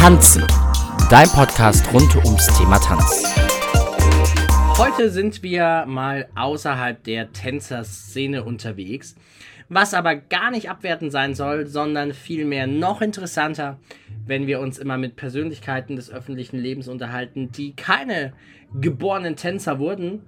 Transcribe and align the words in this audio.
Tanzen, 0.00 0.46
dein 1.10 1.28
Podcast 1.28 1.92
rund 1.92 2.16
ums 2.24 2.46
Thema 2.56 2.78
Tanz. 2.78 3.22
Heute 4.78 5.10
sind 5.10 5.42
wir 5.42 5.84
mal 5.86 6.26
außerhalb 6.34 7.04
der 7.04 7.32
Tänzerszene 7.32 8.42
unterwegs, 8.42 9.14
was 9.68 9.92
aber 9.92 10.16
gar 10.16 10.52
nicht 10.52 10.70
abwertend 10.70 11.12
sein 11.12 11.34
soll, 11.34 11.66
sondern 11.66 12.14
vielmehr 12.14 12.66
noch 12.66 13.02
interessanter, 13.02 13.78
wenn 14.24 14.46
wir 14.46 14.60
uns 14.60 14.78
immer 14.78 14.96
mit 14.96 15.16
Persönlichkeiten 15.16 15.96
des 15.96 16.10
öffentlichen 16.10 16.56
Lebens 16.56 16.88
unterhalten, 16.88 17.52
die 17.52 17.76
keine 17.76 18.32
geborenen 18.72 19.36
Tänzer 19.36 19.78
wurden 19.78 20.22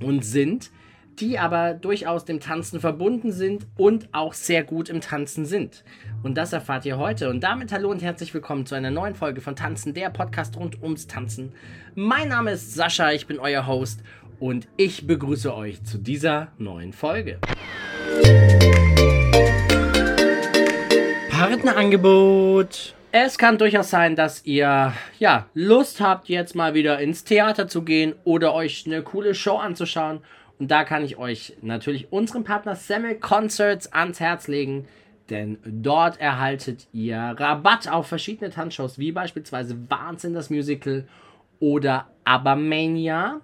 und 0.00 0.24
sind, 0.24 0.70
die 1.18 1.38
aber 1.38 1.74
durchaus 1.74 2.24
dem 2.24 2.40
Tanzen 2.40 2.80
verbunden 2.80 3.32
sind 3.32 3.66
und 3.76 4.08
auch 4.12 4.32
sehr 4.32 4.64
gut 4.64 4.88
im 4.88 5.00
Tanzen 5.00 5.44
sind. 5.44 5.84
Und 6.22 6.36
das 6.36 6.52
erfahrt 6.52 6.86
ihr 6.86 6.98
heute. 6.98 7.28
Und 7.28 7.40
damit 7.40 7.72
hallo 7.72 7.90
und 7.90 8.02
herzlich 8.02 8.32
willkommen 8.32 8.66
zu 8.66 8.74
einer 8.74 8.90
neuen 8.90 9.14
Folge 9.14 9.40
von 9.40 9.56
Tanzen, 9.56 9.94
der 9.94 10.10
Podcast 10.10 10.56
rund 10.56 10.82
ums 10.82 11.06
Tanzen. 11.06 11.52
Mein 11.94 12.28
Name 12.28 12.52
ist 12.52 12.74
Sascha, 12.74 13.12
ich 13.12 13.26
bin 13.26 13.38
euer 13.38 13.66
Host 13.66 14.00
und 14.40 14.66
ich 14.76 15.06
begrüße 15.06 15.54
euch 15.54 15.82
zu 15.84 15.98
dieser 15.98 16.48
neuen 16.58 16.92
Folge. 16.92 17.38
Partnerangebot. 21.30 22.94
Es 23.14 23.36
kann 23.36 23.58
durchaus 23.58 23.90
sein, 23.90 24.16
dass 24.16 24.46
ihr 24.46 24.94
ja 25.18 25.46
Lust 25.52 26.00
habt, 26.00 26.30
jetzt 26.30 26.54
mal 26.54 26.72
wieder 26.72 26.98
ins 26.98 27.24
Theater 27.24 27.68
zu 27.68 27.82
gehen 27.82 28.14
oder 28.24 28.54
euch 28.54 28.84
eine 28.86 29.02
coole 29.02 29.34
Show 29.34 29.58
anzuschauen 29.58 30.22
und 30.62 30.68
da 30.68 30.84
kann 30.84 31.04
ich 31.04 31.18
euch 31.18 31.56
natürlich 31.60 32.12
unseren 32.12 32.44
Partner 32.44 32.76
Semmel 32.76 33.16
Concerts 33.16 33.92
ans 33.92 34.20
Herz 34.20 34.46
legen, 34.46 34.86
denn 35.28 35.58
dort 35.64 36.20
erhaltet 36.20 36.86
ihr 36.92 37.18
Rabatt 37.18 37.88
auf 37.88 38.06
verschiedene 38.06 38.50
Tanzshows, 38.50 38.96
wie 38.96 39.10
beispielsweise 39.10 39.76
Wahnsinn 39.90 40.34
das 40.34 40.50
Musical 40.50 41.08
oder 41.58 42.06
Abermania. 42.22 43.40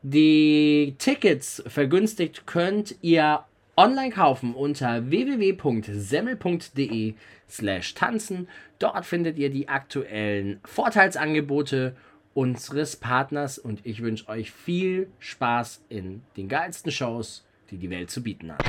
Die 0.00 0.94
Tickets 0.96 1.62
vergünstigt 1.66 2.46
könnt 2.46 2.94
ihr 3.02 3.44
online 3.76 4.14
kaufen 4.14 4.54
unter 4.54 5.10
www.semmel.de 5.10 7.12
slash 7.46 7.92
tanzen. 7.92 8.48
Dort 8.78 9.04
findet 9.04 9.36
ihr 9.36 9.50
die 9.50 9.68
aktuellen 9.68 10.60
Vorteilsangebote 10.64 11.94
unseres 12.34 12.96
Partners 12.96 13.58
und 13.58 13.80
ich 13.84 14.02
wünsche 14.02 14.28
euch 14.28 14.50
viel 14.50 15.08
Spaß 15.20 15.82
in 15.88 16.22
den 16.36 16.48
geilsten 16.48 16.92
Shows, 16.92 17.44
die 17.70 17.78
die 17.78 17.90
Welt 17.90 18.10
zu 18.10 18.22
bieten 18.22 18.52
hat. 18.52 18.64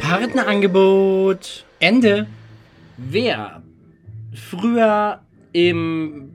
Partnerangebot 0.00 1.64
Ende. 1.80 2.26
Wer 2.96 3.62
früher 4.34 5.22
im 5.52 6.30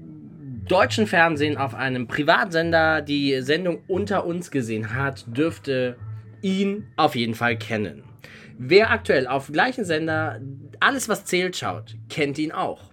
deutschen 0.67 1.07
Fernsehen 1.07 1.57
auf 1.57 1.75
einem 1.75 2.07
Privatsender 2.07 3.01
die 3.01 3.41
Sendung 3.41 3.81
unter 3.87 4.25
uns 4.25 4.51
gesehen 4.51 4.93
hat, 4.93 5.25
dürfte 5.27 5.97
ihn 6.41 6.87
auf 6.95 7.15
jeden 7.15 7.35
Fall 7.35 7.57
kennen. 7.57 8.03
Wer 8.57 8.91
aktuell 8.91 9.27
auf 9.27 9.51
gleichen 9.51 9.85
Sender 9.85 10.39
alles 10.79 11.09
was 11.09 11.25
zählt 11.25 11.57
schaut, 11.57 11.95
kennt 12.09 12.37
ihn 12.37 12.51
auch. 12.51 12.92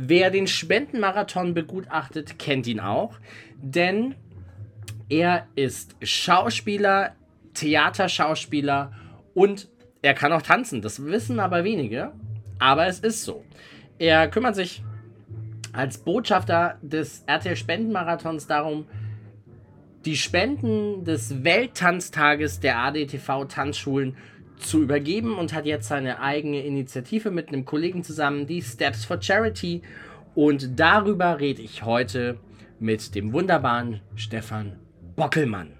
Wer 0.00 0.30
den 0.30 0.46
Spendenmarathon 0.46 1.54
begutachtet, 1.54 2.38
kennt 2.38 2.68
ihn 2.68 2.78
auch, 2.78 3.18
denn 3.60 4.14
er 5.08 5.48
ist 5.56 5.96
Schauspieler, 6.00 7.16
Theaterschauspieler 7.54 8.92
und 9.34 9.66
er 10.00 10.14
kann 10.14 10.32
auch 10.32 10.42
tanzen. 10.42 10.82
Das 10.82 11.04
wissen 11.04 11.40
aber 11.40 11.64
wenige, 11.64 12.12
aber 12.60 12.86
es 12.86 13.00
ist 13.00 13.24
so. 13.24 13.44
Er 13.98 14.28
kümmert 14.28 14.54
sich 14.54 14.84
als 15.72 15.98
Botschafter 15.98 16.78
des 16.80 17.24
RTL 17.26 17.56
Spendenmarathons 17.56 18.46
darum, 18.46 18.86
die 20.04 20.16
Spenden 20.16 21.04
des 21.04 21.42
Welttanztages 21.42 22.60
der 22.60 22.78
ADTV 22.78 23.46
Tanzschulen 23.48 24.12
zu 24.12 24.18
übergeben 24.74 25.36
und 25.36 25.52
hat 25.52 25.66
jetzt 25.66 25.88
seine 25.88 26.20
eigene 26.20 26.62
Initiative 26.62 27.30
mit 27.30 27.48
einem 27.48 27.64
Kollegen 27.64 28.04
zusammen, 28.04 28.46
die 28.46 28.62
Steps 28.62 29.04
for 29.04 29.20
Charity. 29.20 29.82
Und 30.34 30.78
darüber 30.78 31.40
rede 31.40 31.62
ich 31.62 31.84
heute 31.84 32.38
mit 32.78 33.14
dem 33.14 33.32
wunderbaren 33.32 34.00
Stefan 34.14 34.78
Bockelmann. 35.16 35.72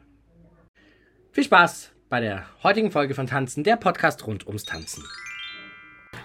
Viel 1.32 1.44
Spaß 1.44 1.90
bei 2.08 2.20
der 2.20 2.46
heutigen 2.62 2.90
Folge 2.90 3.14
von 3.14 3.26
Tanzen, 3.26 3.64
der 3.64 3.76
Podcast 3.76 4.26
rund 4.26 4.46
ums 4.46 4.64
Tanzen. 4.64 5.04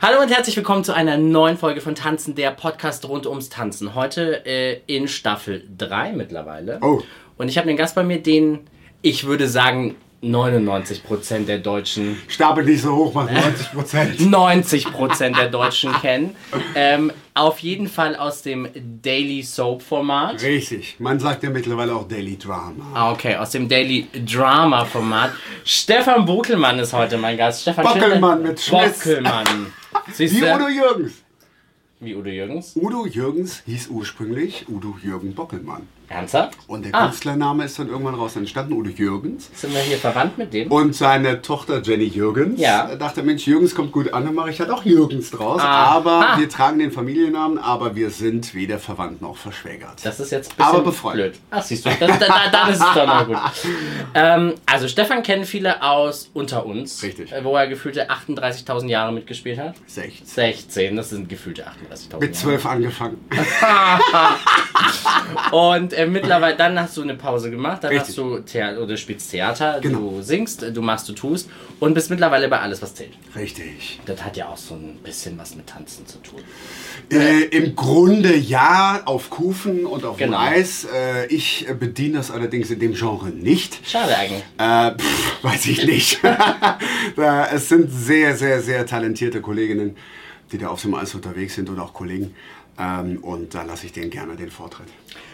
Hallo 0.01 0.21
und 0.21 0.29
herzlich 0.29 0.57
willkommen 0.57 0.83
zu 0.83 0.93
einer 0.93 1.17
neuen 1.17 1.57
Folge 1.57 1.81
von 1.81 1.95
Tanzen, 1.95 2.35
der 2.35 2.51
Podcast 2.51 3.07
rund 3.07 3.27
ums 3.27 3.49
Tanzen. 3.49 3.95
Heute 3.95 4.45
äh, 4.45 4.81
in 4.87 5.07
Staffel 5.07 5.69
3 5.77 6.13
mittlerweile. 6.13 6.79
Oh. 6.81 7.01
Und 7.37 7.49
ich 7.49 7.57
habe 7.57 7.69
einen 7.69 7.77
Gast 7.77 7.95
bei 7.95 8.03
mir, 8.03 8.21
den 8.21 8.61
ich 9.01 9.25
würde 9.25 9.47
sagen 9.47 9.95
99% 10.23 11.45
der 11.45 11.59
Deutschen 11.59 12.17
Stapel 12.27 12.63
nicht 12.63 12.81
so 12.81 12.95
hoch, 12.95 13.13
mach 13.13 13.29
90 13.29 13.71
Prozent. 13.73 14.19
90% 14.19 15.35
der 15.35 15.49
Deutschen 15.49 15.91
kennen. 15.93 16.35
Ähm, 16.75 17.11
auf 17.33 17.59
jeden 17.59 17.87
Fall 17.87 18.15
aus 18.15 18.41
dem 18.41 18.67
Daily 19.01 19.43
Soap 19.43 19.81
Format. 19.81 20.41
Richtig. 20.41 20.95
Man 20.99 21.19
sagt 21.19 21.43
ja 21.43 21.49
mittlerweile 21.49 21.95
auch 21.95 22.07
Daily 22.07 22.37
Drama. 22.37 22.85
Ah, 22.93 23.11
okay, 23.11 23.35
aus 23.35 23.51
dem 23.51 23.67
Daily 23.67 24.07
Drama 24.25 24.85
Format. 24.85 25.31
Stefan 25.65 26.25
Buckelmann 26.25 26.79
ist 26.79 26.93
heute 26.93 27.17
mein 27.17 27.37
Gast. 27.37 27.63
Stefan 27.63 27.83
Bockelmann 27.83 28.37
schön, 28.39 28.47
mit 28.47 28.61
Schmiss. 28.61 28.99
Bockelmann. 28.99 29.73
Siehst 30.11 30.35
Wie? 30.35 30.43
Udo 30.43 30.67
Jürgens. 30.69 31.13
Wie 31.99 32.15
Udo 32.15 32.29
Jürgens. 32.29 32.75
Udo 32.75 33.05
Jürgens 33.05 33.63
hieß 33.65 33.87
ursprünglich 33.89 34.65
Udo 34.67 34.95
Jürgen 35.01 35.33
Bockelmann. 35.33 35.87
Ernsthaft? 36.09 36.57
Und 36.67 36.85
der 36.85 36.93
Ah. 36.95 37.05
Künstlername 37.07 37.65
ist 37.65 37.79
dann 37.79 37.89
irgendwann 37.89 38.15
raus 38.15 38.35
entstanden, 38.35 38.73
Udo 38.73 38.89
Jürgens. 38.89 39.49
Sind 39.53 39.73
wir 39.73 39.81
hier 39.81 39.97
verwandt 39.97 40.37
mit 40.37 40.53
dem? 40.53 40.71
Und 40.71 40.95
seine 40.95 41.41
Tochter 41.41 41.81
Jenny 41.81 42.05
Jürgens 42.05 42.59
Ja. 42.59 42.91
äh, 42.91 42.97
dachte, 42.97 43.23
Mensch, 43.23 43.47
Jürgens 43.47 43.73
kommt 43.73 43.91
gut 43.91 44.13
an, 44.13 44.25
dann 44.25 44.35
mache 44.35 44.49
ich 44.51 44.59
halt 44.59 44.69
auch 44.69 44.83
Jürgens 44.85 45.31
draus. 45.31 45.61
Ah. 45.61 45.85
Aber 45.95 46.29
Ah. 46.33 46.37
wir 46.39 46.49
tragen 46.49 46.79
den 46.79 46.91
Familiennamen, 46.91 47.57
aber 47.57 47.95
wir 47.95 48.09
sind 48.09 48.53
weder 48.53 48.79
verwandt 48.79 49.21
noch 49.21 49.37
verschwägert. 49.37 50.03
Das 50.03 50.19
ist 50.19 50.31
jetzt 50.31 50.51
ein 50.51 50.55
bisschen 50.57 50.73
Aber 50.73 50.83
befreundet. 50.83 51.33
blöd. 51.33 51.41
Ach, 51.51 51.63
siehst 51.63 51.85
du, 51.85 51.89
das, 51.99 52.19
da, 52.19 52.27
da, 52.51 52.67
ist 52.67 52.81
es 52.81 52.93
doch 52.93 53.07
noch 53.07 53.27
gut. 53.27 53.37
Ähm, 54.15 54.53
also, 54.67 54.87
Stefan 54.87 55.23
kennen 55.23 55.43
viele 55.45 55.81
aus 55.81 56.29
Unter 56.33 56.65
uns. 56.65 57.01
Richtig. 57.01 57.31
äh, 57.31 57.43
Wo 57.43 57.55
er 57.55 57.67
gefühlte 57.67 58.09
38.000 58.11 58.87
Jahre 58.89 59.11
mitgespielt 59.11 59.57
hat. 59.59 59.75
16. 59.87 60.25
16, 60.27 60.95
das 60.95 61.09
sind 61.09 61.29
gefühlte 61.29 61.65
38.000 61.65 62.19
Mit 62.19 62.29
Jahre. 62.29 62.31
12 62.31 62.65
angefangen. 62.67 63.17
Und 65.51 65.93
äh, 66.03 66.07
mittlerweile, 66.11 66.55
dann 66.55 66.79
hast 66.79 66.97
du 66.97 67.01
eine 67.01 67.15
Pause 67.15 67.49
gemacht, 67.51 67.83
dann 67.83 67.91
Richtig. 67.91 68.09
hast 68.09 68.17
du 68.17 68.39
Theater, 68.39 68.77
oder 68.77 68.87
du 68.87 68.97
spielst 68.97 69.31
Theater, 69.31 69.79
Genau. 69.81 69.99
du 70.11 70.21
singst, 70.21 70.61
du 70.61 70.81
machst, 70.81 71.07
du 71.09 71.13
tust 71.13 71.49
und 71.79 71.93
bist 71.93 72.09
mittlerweile 72.09 72.47
bei 72.49 72.59
alles, 72.59 72.81
was 72.81 72.95
zählt. 72.95 73.13
Richtig. 73.35 73.99
Das 74.05 74.23
hat 74.23 74.37
ja 74.37 74.47
auch 74.47 74.57
so 74.57 74.75
ein 74.75 74.97
bisschen 75.03 75.37
was 75.37 75.55
mit 75.55 75.67
Tanzen 75.67 76.05
zu 76.07 76.17
tun. 76.19 76.39
Äh, 77.11 77.43
Im 77.45 77.75
Grunde 77.75 78.35
ja, 78.35 79.01
auf 79.05 79.29
Kufen 79.29 79.85
und 79.85 80.05
auf 80.05 80.17
Genau. 80.17 80.37
Eis. 80.39 80.85
Äh, 80.85 81.27
ich 81.27 81.67
bediene 81.79 82.17
das 82.17 82.31
allerdings 82.31 82.69
in 82.71 82.79
dem 82.79 82.93
Genre 82.93 83.29
nicht. 83.29 83.79
Schade 83.87 84.15
eigentlich. 84.17 84.43
Äh, 84.57 84.91
pff, 84.97 85.43
weiß 85.43 85.65
ich 85.67 85.85
nicht. 85.85 86.19
es 87.53 87.69
sind 87.69 87.89
sehr, 87.91 88.35
sehr, 88.35 88.61
sehr 88.61 88.85
talentierte 88.85 89.41
Kolleginnen, 89.41 89.95
die 90.51 90.57
da 90.57 90.67
auf 90.67 90.81
dem 90.81 90.93
Eis 90.95 91.13
unterwegs 91.15 91.55
sind 91.55 91.69
und 91.69 91.79
auch 91.79 91.93
Kollegen. 91.93 92.33
Ähm, 92.79 93.19
und 93.21 93.53
da 93.53 93.63
lasse 93.63 93.85
ich 93.85 93.91
denen 93.91 94.09
gerne 94.09 94.35
den 94.35 94.49
Vortritt. 94.49 94.87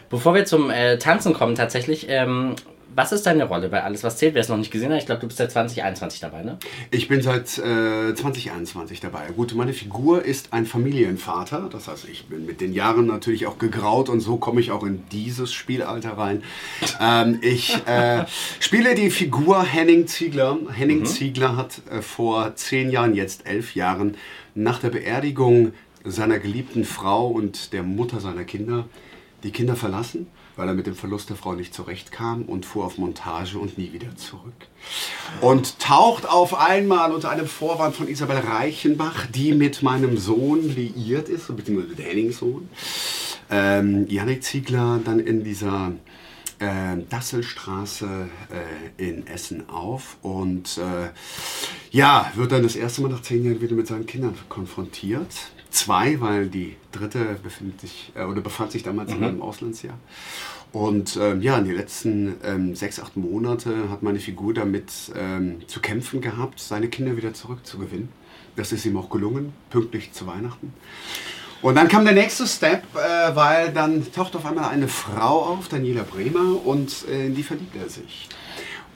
Bevor 0.10 0.34
wir 0.34 0.46
zum 0.46 0.70
äh, 0.70 0.98
Tanzen 0.98 1.34
kommen, 1.34 1.56
tatsächlich, 1.56 2.08
ähm, 2.10 2.56
was 2.96 3.12
ist 3.12 3.26
deine 3.26 3.46
Rolle 3.46 3.70
bei 3.70 3.84
alles, 3.84 4.04
was 4.04 4.18
zählt? 4.18 4.34
Wer 4.34 4.42
es 4.42 4.50
noch 4.50 4.58
nicht 4.58 4.72
gesehen 4.72 4.92
hat, 4.92 5.00
ich 5.00 5.06
glaube, 5.06 5.22
du 5.22 5.28
bist 5.28 5.38
seit 5.38 5.52
2021 5.52 6.20
dabei, 6.20 6.44
ne? 6.44 6.58
Ich 6.90 7.08
bin 7.08 7.22
seit 7.22 7.58
äh, 7.60 8.16
2021 8.16 9.00
dabei. 9.00 9.28
Gut, 9.36 9.54
meine 9.54 9.74
Figur 9.74 10.26
ist 10.26 10.52
ein 10.52 10.66
Familienvater. 10.66 11.70
Das 11.72 11.88
heißt, 11.88 12.10
ich 12.10 12.26
bin 12.26 12.46
mit 12.46 12.60
den 12.60 12.74
Jahren 12.74 13.06
natürlich 13.06 13.46
auch 13.46 13.60
gegraut 13.60 14.10
und 14.10 14.20
so 14.20 14.38
komme 14.38 14.60
ich 14.60 14.72
auch 14.72 14.84
in 14.84 15.04
dieses 15.12 15.54
Spielalter 15.54 16.18
rein. 16.18 16.44
Ähm, 17.00 17.38
ich 17.42 17.78
äh, 17.86 18.26
spiele 18.60 18.96
die 18.96 19.12
Figur 19.12 19.64
Henning 19.64 20.08
Ziegler. 20.08 20.58
Henning 20.74 21.06
Ziegler 21.06 21.56
hat 21.56 21.82
äh, 21.92 22.02
vor 22.02 22.56
zehn 22.56 22.90
Jahren, 22.90 23.14
jetzt 23.14 23.46
elf 23.46 23.76
Jahren, 23.76 24.18
nach 24.56 24.80
der 24.80 24.90
Beerdigung 24.90 25.74
seiner 26.04 26.40
geliebten 26.40 26.86
Frau 26.86 27.28
und 27.28 27.72
der 27.72 27.84
Mutter 27.84 28.20
seiner 28.20 28.46
Kinder 28.46 28.86
die 29.44 29.52
Kinder 29.52 29.76
verlassen, 29.76 30.28
weil 30.56 30.68
er 30.68 30.74
mit 30.74 30.88
dem 30.88 30.96
Verlust 30.96 31.30
der 31.30 31.38
Frau 31.38 31.54
nicht 31.54 31.74
zurechtkam 31.74 32.44
und 32.44 32.66
fuhr 32.66 32.86
auf 32.86 32.98
Montage 32.98 33.58
und 33.58 33.78
nie 33.78 33.94
wieder 33.94 34.16
zurück. 34.16 34.68
Und 35.42 35.80
taucht 35.80 36.28
auf 36.28 36.54
einmal 36.54 37.12
unter 37.12 37.30
einem 37.30 37.48
Vorwand 37.48 37.96
von 37.96 38.08
Isabel 38.08 38.38
Reichenbach, 38.38 39.28
die 39.28 39.54
mit 39.54 39.82
meinem 39.84 40.18
Sohn 40.18 40.76
liiert 40.76 41.30
ist, 41.30 41.56
beziehungsweise 41.56 41.96
mit 41.96 42.06
Hennings 42.06 42.40
Sohn, 42.40 42.70
ähm, 43.50 44.06
Janik 44.08 44.44
Ziegler, 44.44 45.00
dann 45.04 45.20
in 45.20 45.44
dieser 45.44 45.94
äh, 46.60 46.98
Dasselstraße 47.10 48.28
äh, 48.98 49.10
in 49.10 49.28
Essen 49.28 49.70
auf. 49.70 50.18
Und 50.22 50.78
äh, 50.78 51.10
ja, 51.92 52.32
wird 52.36 52.52
dann 52.52 52.64
das 52.64 52.76
erste 52.76 53.02
Mal 53.02 53.10
nach 53.10 53.22
zehn 53.22 53.44
Jahren 53.46 53.62
wieder 53.62 53.76
mit 53.76 53.88
seinen 53.88 54.06
Kindern 54.06 54.36
konfrontiert. 54.50 55.52
Zwei, 55.72 56.20
weil 56.20 56.48
die 56.48 56.76
dritte 56.92 57.38
befindet 57.44 57.82
sich 57.82 58.12
äh, 58.16 58.24
oder 58.24 58.42
befand 58.42 58.72
sich 58.72 58.84
damals 58.84 59.12
in 59.12 59.24
einem 59.24 59.42
Auslandsjahr. 59.42 59.98
Und 60.72 61.18
ähm, 61.20 61.42
ja, 61.42 61.58
in 61.58 61.66
den 61.66 61.76
letzten 61.76 62.36
ähm, 62.44 62.76
sechs, 62.76 63.00
acht 63.00 63.18
Monate 63.18 63.90
hat 63.90 64.04
meine 64.04 64.20
Figur 64.20 64.54
damit 64.54 64.92
ähm, 65.16 65.68
zu 65.68 65.80
kämpfen 65.80 66.22
gehabt, 66.22 66.60
seine 66.60 66.90
Kinder 66.90 67.18
wieder 67.18 67.34
zurückzugewinnen. 67.34 68.10
Das 68.56 68.72
ist 68.72 68.86
ihm 68.86 68.98
auch 68.98 69.10
gelungen, 69.10 69.54
pünktlich 69.70 70.12
zu 70.12 70.28
Weihnachten. 70.28 70.74
Und 71.62 71.76
dann 71.76 71.88
kam 71.88 72.06
der 72.06 72.14
nächste 72.14 72.48
Step, 72.48 72.84
äh, 72.96 73.36
weil 73.36 73.74
dann 73.74 74.12
taucht 74.12 74.36
auf 74.36 74.46
einmal 74.46 74.70
eine 74.70 74.88
Frau 74.88 75.44
auf, 75.44 75.68
Daniela 75.68 76.04
Bremer, 76.04 76.66
und 76.66 77.08
äh, 77.10 77.28
in 77.28 77.36
die 77.36 77.44
verliebt 77.44 77.76
er 77.76 77.90
sich. 77.90 78.30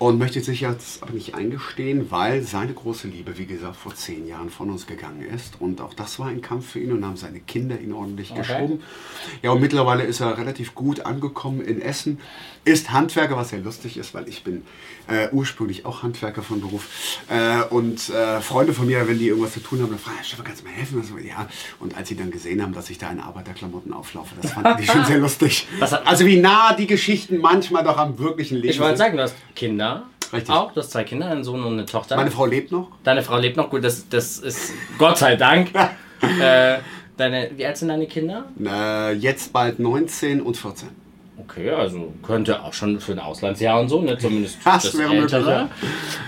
Und 0.04 0.20
möchte 0.20 0.42
sich 0.42 0.60
jetzt 0.60 1.02
aber 1.02 1.14
nicht 1.14 1.34
eingestehen, 1.34 2.12
weil 2.12 2.42
seine 2.42 2.74
große 2.74 3.08
Liebe, 3.08 3.38
wie 3.38 3.46
gesagt, 3.46 3.78
vor 3.78 3.96
zehn 3.96 4.28
Jahren 4.28 4.50
von 4.50 4.70
uns 4.70 4.86
gegangen 4.86 5.22
ist. 5.22 5.54
Und 5.62 5.80
auch 5.80 5.94
das 5.94 6.20
war 6.20 6.28
ein 6.28 6.42
Kampf 6.42 6.72
für 6.72 6.80
ihn 6.82 6.92
und 6.92 7.06
haben 7.06 7.16
seine 7.16 7.40
Kinder 7.40 7.80
ihn 7.80 7.94
ordentlich 7.94 8.32
Okay. 8.32 8.42
geschoben. 8.42 8.82
Ja, 9.42 9.52
und 9.52 9.62
mittlerweile 9.62 10.04
ist 10.04 10.20
er 10.20 10.38
relativ 10.38 10.76
gut 10.76 11.06
angekommen 11.06 11.62
in 11.62 11.82
Essen. 11.82 12.20
Ist 12.66 12.92
Handwerker, 12.92 13.38
was 13.38 13.50
sehr 13.50 13.60
lustig 13.60 13.96
ist, 13.98 14.14
weil 14.14 14.28
ich 14.28 14.44
bin 14.44 14.64
äh, 15.08 15.30
ursprünglich 15.32 15.86
auch 15.86 16.04
Handwerker 16.04 16.42
von 16.44 16.60
Beruf. 16.60 16.88
Äh, 17.30 17.62
und 17.70 18.10
äh, 18.10 18.42
Freunde 18.42 18.74
von 18.74 18.86
mir, 18.88 19.08
wenn 19.08 19.20
die 19.20 19.28
irgendwas 19.30 19.54
zu 19.54 19.62
tun 19.62 19.82
haben, 19.82 19.90
dann 19.90 20.00
fragen, 20.00 20.18
Stefan, 20.24 20.44
kannst 20.46 20.64
du 20.64 20.68
mir 20.68 20.74
helfen? 20.74 20.98
Und 21.00 21.06
so, 21.06 21.18
ja. 21.18 21.48
Und 21.80 21.96
als 21.96 22.10
sie 22.10 22.16
dann 22.18 22.30
gesehen 22.32 22.62
haben, 22.62 22.74
dass 22.74 22.90
ich 22.90 22.98
da 22.98 23.10
in 23.10 23.22
Arbeiterklamotten 23.22 23.94
auflaufe, 23.94 24.36
das 24.42 24.52
fanden 24.52 24.82
die 24.82 24.86
schon 24.86 25.06
sehr 25.06 25.18
lustig. 25.26 25.66
Also 26.04 26.26
wie 26.26 26.40
nah 26.42 26.74
die 26.74 26.88
Geschichten 26.88 27.38
manchmal 27.40 27.86
doch 27.86 27.98
am 27.98 28.18
wirklichen 28.20 28.56
Leben 28.58 28.68
Ich 28.70 28.80
wollte 28.80 28.98
sind. 28.98 29.06
sagen, 29.06 29.18
du 29.18 29.24
hast 29.24 29.36
Kinder. 29.56 29.93
Richtig. 30.34 30.54
Auch, 30.54 30.74
du 30.74 30.80
hast 30.82 30.92
zwei 30.92 31.04
Kinder, 31.04 31.28
einen 31.28 31.44
Sohn 31.44 31.64
und 31.64 31.74
eine 31.74 31.86
Tochter. 31.86 32.16
Meine 32.16 32.32
Frau 32.32 32.46
lebt 32.46 32.72
noch. 32.72 32.90
Deine 33.04 33.22
Frau 33.22 33.38
lebt 33.38 33.58
noch 33.58 33.70
gut, 33.70 33.84
das, 33.84 34.08
das 34.10 34.40
ist 34.40 34.74
Gott 34.98 35.18
sei 35.18 35.36
Dank. 35.36 35.70
äh, 36.42 36.78
deine, 37.18 37.52
wie 37.56 37.66
alt 37.66 37.78
sind 37.78 37.90
deine 37.90 38.08
Kinder? 38.08 38.46
Äh, 38.64 39.14
jetzt 39.14 39.54
bald 39.54 39.80
19 39.80 40.42
und 40.42 40.58
14. 40.58 40.90
Okay, 41.38 41.70
also 41.72 42.14
könnte 42.22 42.62
auch 42.64 42.74
schon 42.74 43.00
für 43.00 43.14
ein 43.14 43.20
Auslandsjahr 43.20 43.80
und 43.80 43.90
so, 43.90 44.02
ne? 44.02 44.18
Zumindest 44.18 44.58
Das 44.66 44.84
das, 44.84 44.98
wäre 44.98 45.10
möglich, 45.10 45.34
Ältere. 45.34 45.70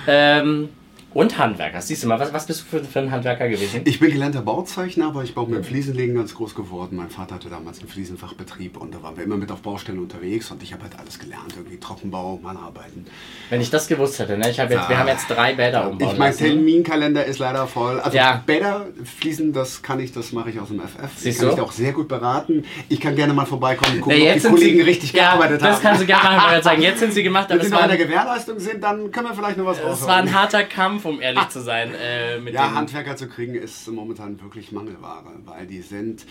Ähm, 0.07 0.69
und 1.16 1.38
Handwerker. 1.40 1.82
Siehst 1.82 2.04
du 2.04 2.08
mal, 2.08 2.20
was, 2.20 2.32
was 2.34 2.46
bist 2.46 2.62
du 2.72 2.78
für, 2.80 2.84
für 2.84 3.00
ein 3.00 3.10
Handwerker 3.10 3.48
gewesen? 3.50 3.82
Ich 3.86 4.00
bin 4.00 4.12
gelernter 4.12 4.42
Bauzeichner, 4.42 5.08
aber 5.08 5.24
ich 5.24 5.34
bin 5.34 5.44
auch 5.44 5.48
mit 5.48 5.58
dem 5.58 5.64
Fliesenlegen 5.64 6.14
ganz 6.16 6.36
groß 6.36 6.54
geworden. 6.54 6.98
Mein 6.98 7.10
Vater 7.10 7.36
hatte 7.36 7.50
damals 7.50 7.80
einen 7.80 7.88
Fliesenfachbetrieb 7.88 8.76
und 8.78 8.94
da 8.94 9.02
waren 9.02 9.16
wir 9.16 9.24
immer 9.24 9.38
mit 9.38 9.50
auf 9.52 9.62
Baustellen 9.62 10.00
unterwegs 10.00 10.52
und 10.52 10.62
ich 10.62 10.74
habe 10.74 10.84
halt 10.84 11.00
alles 11.00 11.18
gelernt, 11.18 11.54
irgendwie 11.56 11.78
Trockenbau, 11.80 12.40
Malerarbeiten. 12.44 13.08
Wenn 13.50 13.62
ich 13.62 13.70
das 13.70 13.88
gewusst 13.88 14.20
hätte, 14.20 14.38
ne? 14.38 14.50
Ich 14.52 14.60
hab 14.60 14.70
jetzt, 14.70 14.90
wir 14.90 14.94
Ja. 14.96 15.00
haben 15.02 15.08
jetzt 15.08 15.28
drei 15.30 15.54
Bäder 15.54 15.90
umbauen 15.90 16.12
Ich 16.12 16.18
mein. 16.20 16.36
Terminkalender 16.36 17.24
ist 17.26 17.40
leider 17.40 17.66
voll. 17.66 18.00
Also 18.02 18.18
Ja. 18.18 18.44
Bäder, 18.46 18.88
Fliesen, 19.04 19.54
das 19.54 19.82
kann 19.82 20.02
ich, 20.02 20.12
das 20.12 20.34
mache 20.34 20.50
ich 20.50 20.60
aus 20.60 20.68
dem 20.68 20.82
FF. 20.82 21.12
Siehst 21.16 21.26
ich 21.26 21.38
kann 21.38 21.48
du? 21.48 21.54
ich 21.56 21.62
auch 21.62 21.72
sehr 21.72 21.94
gut 21.94 22.10
beraten. 22.10 22.66
Ich 22.90 23.00
kann 23.00 23.16
gerne 23.16 23.34
mal 23.34 23.46
vorbeikommen 23.46 23.96
und 23.96 24.02
gucken, 24.02 24.20
Ja, 24.22 24.34
ob 24.34 24.42
die 24.42 24.48
Kollegen 24.50 24.78
sie, 24.80 24.82
richtig 24.82 25.14
ja, 25.14 25.30
gearbeitet 25.32 25.62
das 25.62 25.76
haben. 25.78 25.82
kannst 25.82 26.02
du 26.02 26.06
gerne 26.06 26.24
machen, 26.24 26.52
weil 26.52 26.58
ich 26.60 26.64
sagen, 26.66 26.82
jetzt 26.82 27.00
sind 27.00 27.14
sie 27.14 27.24
gemacht, 27.24 27.50
Wenn 27.50 27.62
sie 27.62 27.70
noch 27.70 27.82
in 27.84 27.88
der 27.88 27.98
Gewährleistung 27.98 28.60
sind, 28.60 28.84
dann 28.84 29.12
können 29.12 29.30
wir 29.30 29.34
vielleicht 29.34 29.58
noch 29.58 29.66
was 29.66 29.78
es 29.78 29.84
war 29.84 29.92
rausholen. 29.92 30.12
ein 30.28 30.34
harter 30.34 30.64
Kampf, 30.66 31.05
um 31.06 31.22
ehrlich 31.22 31.48
zu 31.50 31.62
sein. 31.62 31.92
Äh, 31.94 32.40
mit 32.40 32.54
Ja, 32.54 32.74
Handwerker 32.74 33.16
zu 33.16 33.28
kriegen 33.28 33.56
ist 33.56 33.88
momentan 33.92 34.42
wirklich 34.42 34.72
Mangelware, 34.72 35.24
weil 35.46 35.66
die 35.68 35.81
sind 35.81 36.25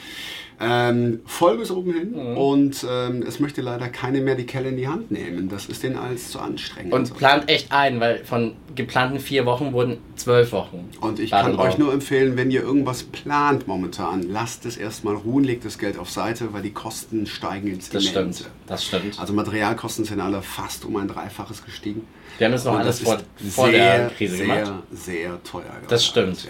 ähm, 0.60 1.20
voll 1.26 1.58
bis 1.58 1.70
oben 1.70 1.92
hin 1.92 2.10
Mhm. 2.12 2.36
und 2.36 2.86
ähm, 2.88 3.22
es 3.26 3.40
möchte 3.40 3.60
leider 3.62 3.88
keine 3.88 4.20
mehr 4.20 4.34
die 4.34 4.46
Kelle 4.46 4.68
in 4.68 4.76
die 4.76 4.88
Hand 4.88 5.10
nehmen. 5.10 5.48
Das 5.48 5.66
ist 5.66 5.82
denen 5.82 5.96
alles 5.96 6.30
zu 6.30 6.38
anstrengend. 6.38 6.92
und 6.92 7.16
plant 7.16 7.48
echt 7.48 7.72
ein, 7.72 8.00
weil 8.00 8.24
von 8.24 8.54
geplanten 8.74 9.18
vier 9.20 9.46
Wochen 9.46 9.72
wurden 9.72 9.98
zwölf 10.16 10.52
Wochen. 10.52 10.88
Und 11.00 11.18
ich 11.20 11.30
kann 11.30 11.56
euch 11.56 11.78
nur 11.78 11.92
empfehlen, 11.92 12.36
wenn 12.36 12.50
ihr 12.50 12.62
irgendwas 12.62 13.02
plant 13.04 13.66
momentan, 13.66 14.22
lasst 14.22 14.66
es 14.66 14.76
erstmal 14.76 15.14
ruhen, 15.14 15.44
legt 15.44 15.64
das 15.64 15.78
Geld 15.78 15.98
auf 15.98 16.10
Seite, 16.10 16.52
weil 16.52 16.62
die 16.62 16.72
Kosten 16.72 17.26
steigen 17.26 17.68
ins 17.68 17.90
Das 17.90 18.04
Immense. 18.06 18.44
stimmt, 18.44 18.50
das 18.66 18.84
stimmt. 18.84 19.18
Also 19.18 19.32
Materialkosten 19.32 20.04
sind 20.04 20.20
alle 20.20 20.42
fast 20.42 20.84
um 20.84 20.96
ein 20.96 21.08
Dreifaches 21.08 21.64
gestiegen. 21.64 22.06
Wir 22.38 22.46
haben 22.46 22.52
das 22.52 22.64
noch 22.64 22.72
Und 22.74 22.80
alles 22.80 22.98
das 23.00 23.08
vor, 23.08 23.18
vor 23.50 23.70
sehr, 23.70 23.98
der 23.98 24.08
Krise 24.10 24.36
sehr, 24.36 24.46
gemacht. 24.46 24.72
sehr 24.92 25.42
teuer. 25.44 25.62
gerade 25.62 25.86
Das 25.88 26.04
stimmt. 26.04 26.48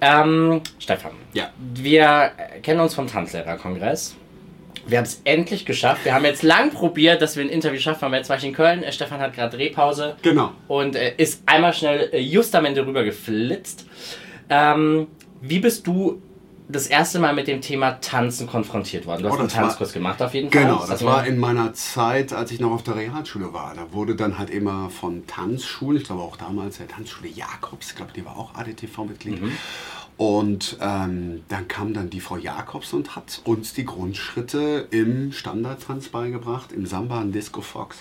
Ähm, 0.00 0.60
Stefan, 0.78 1.12
Ja. 1.32 1.50
wir 1.74 2.32
kennen 2.62 2.80
uns 2.80 2.94
vom 2.94 3.06
Tanzlehrerkongress. 3.06 4.16
Wir 4.86 4.98
haben 4.98 5.04
es 5.06 5.22
endlich 5.24 5.64
geschafft. 5.64 6.04
Wir 6.04 6.12
haben 6.12 6.24
jetzt 6.26 6.42
lang 6.42 6.70
probiert, 6.70 7.22
dass 7.22 7.36
wir 7.36 7.44
ein 7.44 7.48
Interview 7.48 7.80
schaffen. 7.80 8.04
Aber 8.04 8.16
jetzt 8.18 8.28
war 8.28 8.36
ich 8.36 8.44
in 8.44 8.52
Köln. 8.52 8.82
Äh, 8.82 8.92
Stefan 8.92 9.18
hat 9.20 9.32
gerade 9.34 9.56
Drehpause. 9.56 10.16
Genau. 10.20 10.52
Und 10.68 10.94
äh, 10.94 11.14
ist 11.16 11.42
einmal 11.46 11.72
schnell 11.72 12.10
äh, 12.12 12.18
just 12.20 12.54
am 12.54 12.66
Ende 12.66 12.86
rüber 12.86 13.02
geflitzt. 13.02 13.86
Ähm, 14.50 15.06
wie 15.40 15.58
bist 15.60 15.86
du 15.86 16.20
das 16.68 16.86
erste 16.86 17.18
Mal 17.18 17.34
mit 17.34 17.46
dem 17.46 17.60
Thema 17.60 17.92
Tanzen 18.00 18.46
konfrontiert 18.46 19.06
worden? 19.06 19.22
Du 19.22 19.28
hast 19.28 19.34
Oh, 19.34 19.38
einen 19.40 19.48
das 19.48 19.56
war- 19.56 19.62
Tanzkurs 19.64 19.92
gemacht 19.92 20.22
auf 20.22 20.32
jeden 20.34 20.50
Fall. 20.50 20.62
Genau, 20.62 20.86
das 20.86 21.04
war 21.04 21.26
in 21.26 21.38
meiner 21.38 21.74
Zeit, 21.74 22.32
als 22.32 22.50
ich 22.50 22.60
noch 22.60 22.70
auf 22.72 22.82
der 22.82 22.96
Realschule 22.96 23.52
war. 23.52 23.74
Da 23.74 23.92
wurde 23.92 24.16
dann 24.16 24.38
halt 24.38 24.50
immer 24.50 24.88
von 24.90 25.26
Tanzschulen, 25.26 25.98
ich 26.00 26.04
glaube 26.06 26.22
auch 26.22 26.36
damals 26.36 26.78
der 26.78 26.88
Tanzschule 26.88 27.28
Jakobs, 27.28 27.90
ich 27.90 27.96
glaube, 27.96 28.12
die 28.14 28.24
war 28.24 28.36
auch 28.36 28.54
ADTV-Mitglied. 28.54 29.42
Und 30.16 30.76
ähm, 30.80 31.42
dann 31.48 31.66
kam 31.66 31.92
dann 31.92 32.08
die 32.08 32.20
Frau 32.20 32.36
Jakobs 32.36 32.92
und 32.92 33.16
hat 33.16 33.40
uns 33.44 33.74
die 33.74 33.84
Grundschritte 33.84 34.86
im 34.90 35.32
Standardtanz 35.32 36.08
beigebracht, 36.08 36.70
im 36.70 36.86
Samba 36.86 37.20
und 37.20 37.32
Disco 37.32 37.62
Fox. 37.62 37.96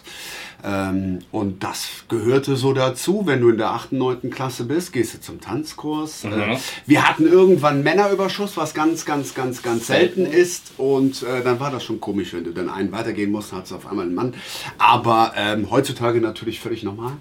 Ähm, 0.64 1.20
und 1.32 1.64
das 1.64 2.06
gehörte 2.10 2.56
so 2.56 2.74
dazu, 2.74 3.24
wenn 3.26 3.42
du 3.42 3.50
in 3.50 3.58
der 3.58 3.72
8., 3.72 3.94
9. 3.94 4.30
Klasse 4.30 4.66
bist, 4.66 4.94
gehst 4.94 5.16
du 5.16 5.22
zum 5.22 5.42
Tanzkurs. 5.42 6.26
Äh, 6.26 6.58
wir 6.86 7.10
hatten 7.10 7.26
irgendwann 7.26 7.82
Männerüberschuss, 7.82 8.58
was 8.58 8.76
ganz, 8.76 9.06
ganz, 9.06 9.34
ganz, 9.34 9.64
ganz 9.64 9.88
selten 9.88 10.28
ist. 10.28 10.74
Und 10.78 11.24
äh, 11.24 11.44
dann 11.44 11.60
war 11.60 11.72
das 11.72 11.84
schon 11.84 12.00
komisch, 12.00 12.34
wenn 12.34 12.44
du 12.44 12.52
dann 12.52 12.70
einen 12.70 12.92
weitergehen 12.92 13.32
musst, 13.32 13.54
hattest 13.54 13.72
du 13.72 13.76
auf 13.78 13.88
einmal 13.88 14.06
einen 14.06 14.14
Mann. 14.14 14.36
Aber 14.78 15.34
ähm, 15.36 15.72
heutzutage 15.72 16.22
natürlich 16.22 16.60
völlig 16.60 16.84
normal. 16.84 17.14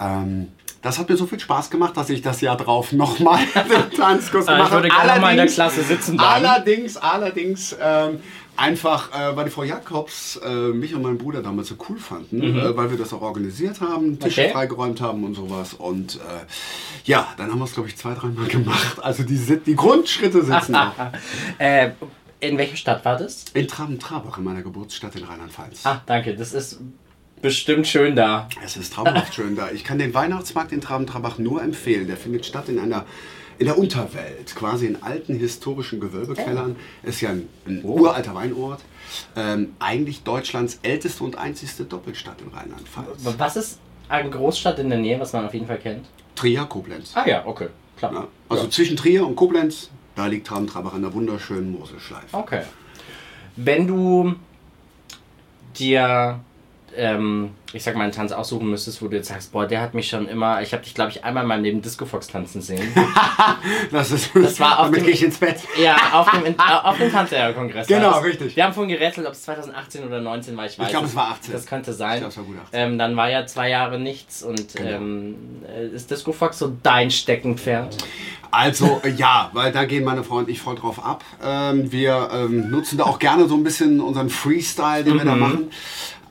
Ähm, 0.00 0.48
das 0.82 0.98
hat 0.98 1.08
mir 1.08 1.16
so 1.16 1.26
viel 1.26 1.38
Spaß 1.40 1.70
gemacht, 1.70 1.96
dass 1.96 2.08
ich 2.10 2.22
das 2.22 2.40
Jahr 2.40 2.56
drauf 2.56 2.92
nochmal 2.92 3.40
den 3.54 3.90
Tanzkurs 3.98 4.48
Ah, 4.48 4.52
ich 4.52 4.56
gemacht 4.56 4.70
habe. 4.72 4.82
würde 4.84 4.88
gerne 4.88 5.12
noch 5.14 5.20
mal 5.20 5.30
in 5.32 5.36
der 5.36 5.46
Klasse 5.46 5.82
sitzen 5.82 6.16
bleiben. 6.16 6.44
Allerdings, 6.46 6.96
allerdings, 6.96 7.76
ähm, 7.80 8.20
einfach, 8.56 9.10
äh, 9.12 9.34
weil 9.36 9.46
die 9.46 9.50
Frau 9.50 9.62
Jakobs 9.62 10.38
äh, 10.44 10.50
mich 10.68 10.94
und 10.94 11.00
meinen 11.02 11.16
Bruder 11.18 11.42
damals 11.42 11.68
so 11.68 11.76
cool 11.88 11.98
fanden, 11.98 12.42
äh, 12.58 12.76
weil 12.76 12.90
wir 12.90 12.98
das 12.98 13.12
auch 13.14 13.22
organisiert 13.22 13.80
haben, 13.80 14.18
Tische 14.18 14.40
Mhm. 14.42 14.44
Okay. 14.46 14.52
freigeräumt 14.52 15.00
haben 15.00 15.24
und 15.24 15.34
sowas. 15.34 15.72
Und 15.74 16.16
äh, 16.16 16.18
ja, 17.04 17.28
dann 17.38 17.50
haben 17.50 17.58
wir 17.58 17.64
es, 17.64 17.72
glaube 17.72 17.88
ich, 17.88 17.96
zwei, 17.96 18.12
dreimal 18.14 18.46
gemacht. 18.48 18.98
Also 19.02 19.22
die, 19.22 19.36
die 19.64 19.76
Grundschritte 19.76 20.42
sitzen 20.44 20.72
noch. 20.72 20.92
Äh, 21.58 21.90
in 22.40 22.56
welcher 22.56 22.76
Stadt 22.76 23.04
war 23.04 23.16
das? 23.18 23.44
In 23.52 23.68
Traben-Trabach, 23.68 24.38
in 24.38 24.44
meiner 24.44 24.62
Geburtsstadt 24.62 25.14
in 25.14 25.24
Rheinland-Pfalz. 25.24 25.84
Ah, 25.84 26.00
danke. 26.06 26.34
Das 26.34 26.54
ist 26.54 26.80
bestimmt 27.42 27.86
schön 27.86 28.16
da. 28.16 28.48
Es 28.64 28.76
ist 28.76 28.92
traumhaft 28.92 29.34
schön 29.34 29.56
da. 29.56 29.70
Ich 29.70 29.84
kann 29.84 29.98
den 29.98 30.14
Weihnachtsmarkt 30.14 30.72
in 30.72 30.80
Traben-Trabach 30.80 31.38
nur 31.38 31.62
empfehlen. 31.62 32.06
Der 32.06 32.16
findet 32.16 32.46
statt 32.46 32.68
in 32.68 32.78
einer 32.78 33.04
in 33.58 33.66
der 33.66 33.76
Unterwelt, 33.76 34.56
quasi 34.56 34.86
in 34.86 35.02
alten 35.02 35.38
historischen 35.38 36.00
Gewölbekellern. 36.00 36.76
Ist 37.02 37.20
ja 37.20 37.28
ein, 37.28 37.46
ein 37.66 37.84
uralter 37.84 38.34
Weinort. 38.34 38.80
Ähm, 39.36 39.74
eigentlich 39.78 40.22
Deutschlands 40.22 40.78
älteste 40.82 41.22
und 41.22 41.36
einzigste 41.36 41.84
Doppelstadt 41.84 42.40
in 42.40 42.48
Rheinland-Pfalz. 42.48 43.36
Was 43.36 43.56
ist 43.56 43.78
eine 44.08 44.30
Großstadt 44.30 44.78
in 44.78 44.88
der 44.88 44.98
Nähe, 44.98 45.20
was 45.20 45.34
man 45.34 45.44
auf 45.44 45.52
jeden 45.52 45.66
Fall 45.66 45.76
kennt? 45.76 46.06
Trier, 46.36 46.64
Koblenz. 46.64 47.12
Ah 47.14 47.28
ja, 47.28 47.44
okay. 47.44 47.68
Klar. 47.98 48.12
Ja, 48.14 48.28
also 48.48 48.66
zwischen 48.68 48.96
Trier 48.96 49.26
und 49.26 49.36
Koblenz, 49.36 49.90
da 50.16 50.26
liegt 50.26 50.46
Traben-Trabach 50.46 50.94
an 50.94 51.02
der 51.02 51.12
wunderschönen 51.12 51.70
Moselschleife. 51.70 52.34
Okay. 52.34 52.62
Wenn 53.56 53.86
du 53.86 54.36
dir, 55.78 56.40
ähm, 56.96 57.50
ich 57.72 57.84
sag 57.84 57.94
mal, 57.94 58.02
einen 58.04 58.12
Tanz 58.12 58.32
aussuchen 58.32 58.68
müsstest, 58.68 59.00
wo 59.00 59.08
du 59.08 59.16
jetzt 59.16 59.28
sagst, 59.28 59.52
boah, 59.52 59.66
der 59.66 59.80
hat 59.80 59.94
mich 59.94 60.08
schon 60.08 60.26
immer, 60.28 60.60
ich 60.62 60.72
habe 60.72 60.82
dich, 60.82 60.94
glaube 60.94 61.10
ich, 61.12 61.24
einmal 61.24 61.44
in 61.44 61.48
meinem 61.48 61.62
Leben 61.62 61.82
Disco 61.82 62.04
Fox 62.04 62.26
tanzen 62.28 62.60
sehen. 62.62 62.82
Das, 63.90 64.10
ist, 64.10 64.30
Das 64.34 64.58
war 64.60 64.80
auf 64.80 64.86
damit 64.86 65.06
dem- 65.06 65.08
ich 65.12 65.22
ins 65.22 65.38
Bett. 65.38 65.56
ja, 65.80 65.96
auf 66.12 66.30
dem, 66.30 66.46
äh, 66.46 66.54
auf 66.82 66.96
dem 66.98 67.10
Tanzlehrerkongress. 67.10 67.86
Genau, 67.86 68.12
das. 68.12 68.24
richtig. 68.24 68.56
Wir 68.56 68.64
haben 68.64 68.72
vorhin 68.74 68.90
gerätselt, 68.96 69.26
ob 69.26 69.32
es 69.32 69.42
2018 69.42 70.04
oder 70.06 70.20
19 70.20 70.56
war, 70.56 70.66
ich 70.66 70.78
weiß 70.78 70.90
glaube, 70.90 71.06
es 71.06 71.14
war 71.14 71.30
18. 71.30 71.52
Das 71.52 71.66
könnte 71.66 71.92
sein. 71.92 72.14
Ich 72.14 72.18
glaube, 72.20 72.30
es 72.32 72.36
war 72.36 72.44
gut 72.44 72.56
18. 72.66 72.80
Ähm, 72.80 72.98
dann 72.98 73.16
war 73.16 73.30
ja 73.30 73.46
zwei 73.46 73.68
Jahre 73.70 73.98
nichts 73.98 74.42
und 74.42 74.74
Genau. 74.76 74.90
ähm, 74.90 75.34
äh, 75.68 75.86
ist 75.94 76.10
Disco 76.10 76.32
Fox 76.32 76.58
so 76.58 76.72
dein 76.82 77.10
Steckenpferd? 77.10 77.96
Also 78.50 79.00
äh, 79.04 79.10
ja, 79.10 79.50
weil 79.52 79.70
da 79.72 79.84
gehen 79.84 80.04
meine 80.04 80.24
Frau 80.24 80.36
und 80.36 80.48
ich 80.48 80.60
voll 80.60 80.74
drauf 80.74 81.04
ab. 81.04 81.24
Ähm, 81.42 81.90
wir 81.92 82.30
ähm, 82.32 82.70
nutzen 82.70 82.98
da 82.98 83.04
auch 83.04 83.18
gerne 83.18 83.46
so 83.48 83.54
ein 83.54 83.62
bisschen 83.62 84.00
unseren 84.00 84.28
Freestyle, 84.28 85.04
den 85.04 85.14
wir 85.18 85.24
da 85.24 85.36
machen. 85.36 85.70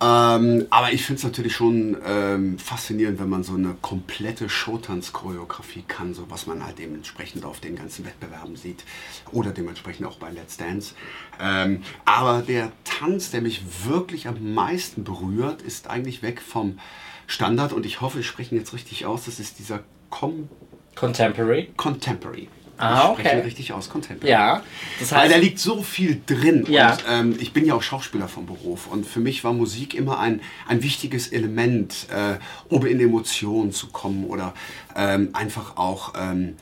Ähm, 0.02 0.66
aber 0.70 0.94
ich 0.94 1.06
finde 1.06 1.20
es 1.20 1.24
natürlich 1.26 1.54
schon 1.54 1.98
ähm, 2.06 2.58
faszinierend, 2.58 3.20
wenn 3.20 3.30
man 3.30 3.44
so 3.44 3.56
eine 3.56 3.76
komplette 3.82 4.48
Showtanz-Choreografie 4.48 5.84
kann, 5.88 6.14
so 6.14 6.30
was 6.30 6.48
man 6.48 6.66
halt 6.66 6.80
dementsprechend 6.80 7.44
auf 7.44 7.60
den 7.60 7.76
ganzen 7.76 8.06
Wettbewerben 8.06 8.56
sieht 8.56 8.86
oder 9.32 9.52
dementsprechend 9.52 10.08
auch 10.08 10.18
bei 10.18 10.32
Let's 10.32 10.56
Dance. 10.56 10.94
Ähm, 11.40 11.84
aber 12.06 12.42
der 12.42 12.72
Tanz, 12.86 13.32
der 13.32 13.42
mich 13.42 13.62
wirklich 13.88 14.28
am 14.28 14.54
meisten 14.54 15.04
berührt, 15.04 15.62
ist 15.62 15.90
eigentlich 15.90 16.22
weg 16.22 16.42
vom 16.42 16.80
Standard 17.28 17.74
und 17.74 17.86
ich 17.86 18.00
hoffe, 18.00 18.22
ich 18.22 18.28
spreche 18.28 18.56
ihn 18.56 18.60
jetzt 18.60 18.74
richtig 18.74 19.06
aus. 19.06 19.26
Das 19.26 19.40
ist 19.40 19.60
dieser 19.60 19.82
Com 20.10 20.50
Contemporary. 20.96 21.72
Contemporary. 21.78 22.48
Ah, 22.80 23.10
ich 23.12 23.20
spreche 23.20 23.36
okay. 23.36 23.46
richtig 23.46 23.74
aus, 23.74 23.90
Contemporary. 23.90 24.32
Ja. 24.32 24.64
Das 25.00 25.12
Weil 25.12 25.20
heißt, 25.20 25.34
da 25.34 25.38
liegt 25.38 25.60
so 25.60 25.84
viel 25.84 26.22
drin. 26.26 26.66
Ja. 26.70 26.94
Und, 26.94 27.04
ähm, 27.10 27.36
ich 27.40 27.52
bin 27.54 27.66
ja 27.66 27.76
auch 27.76 27.84
Schauspieler 27.84 28.28
vom 28.28 28.46
Beruf. 28.46 28.88
Und 28.88 29.06
für 29.06 29.20
mich 29.20 29.44
war 29.44 29.54
Musik 29.54 29.94
immer 29.94 30.20
ein, 30.20 30.42
ein 30.68 30.82
wichtiges 30.82 31.28
Element, 31.28 32.08
äh, 32.10 32.38
um 32.74 32.86
in 32.86 33.00
Emotionen 33.00 33.72
zu 33.72 33.88
kommen 33.88 34.26
oder 34.26 34.54
ähm, 34.96 35.30
einfach 35.34 35.78
auch. 35.78 36.14
Ähm, 36.18 36.56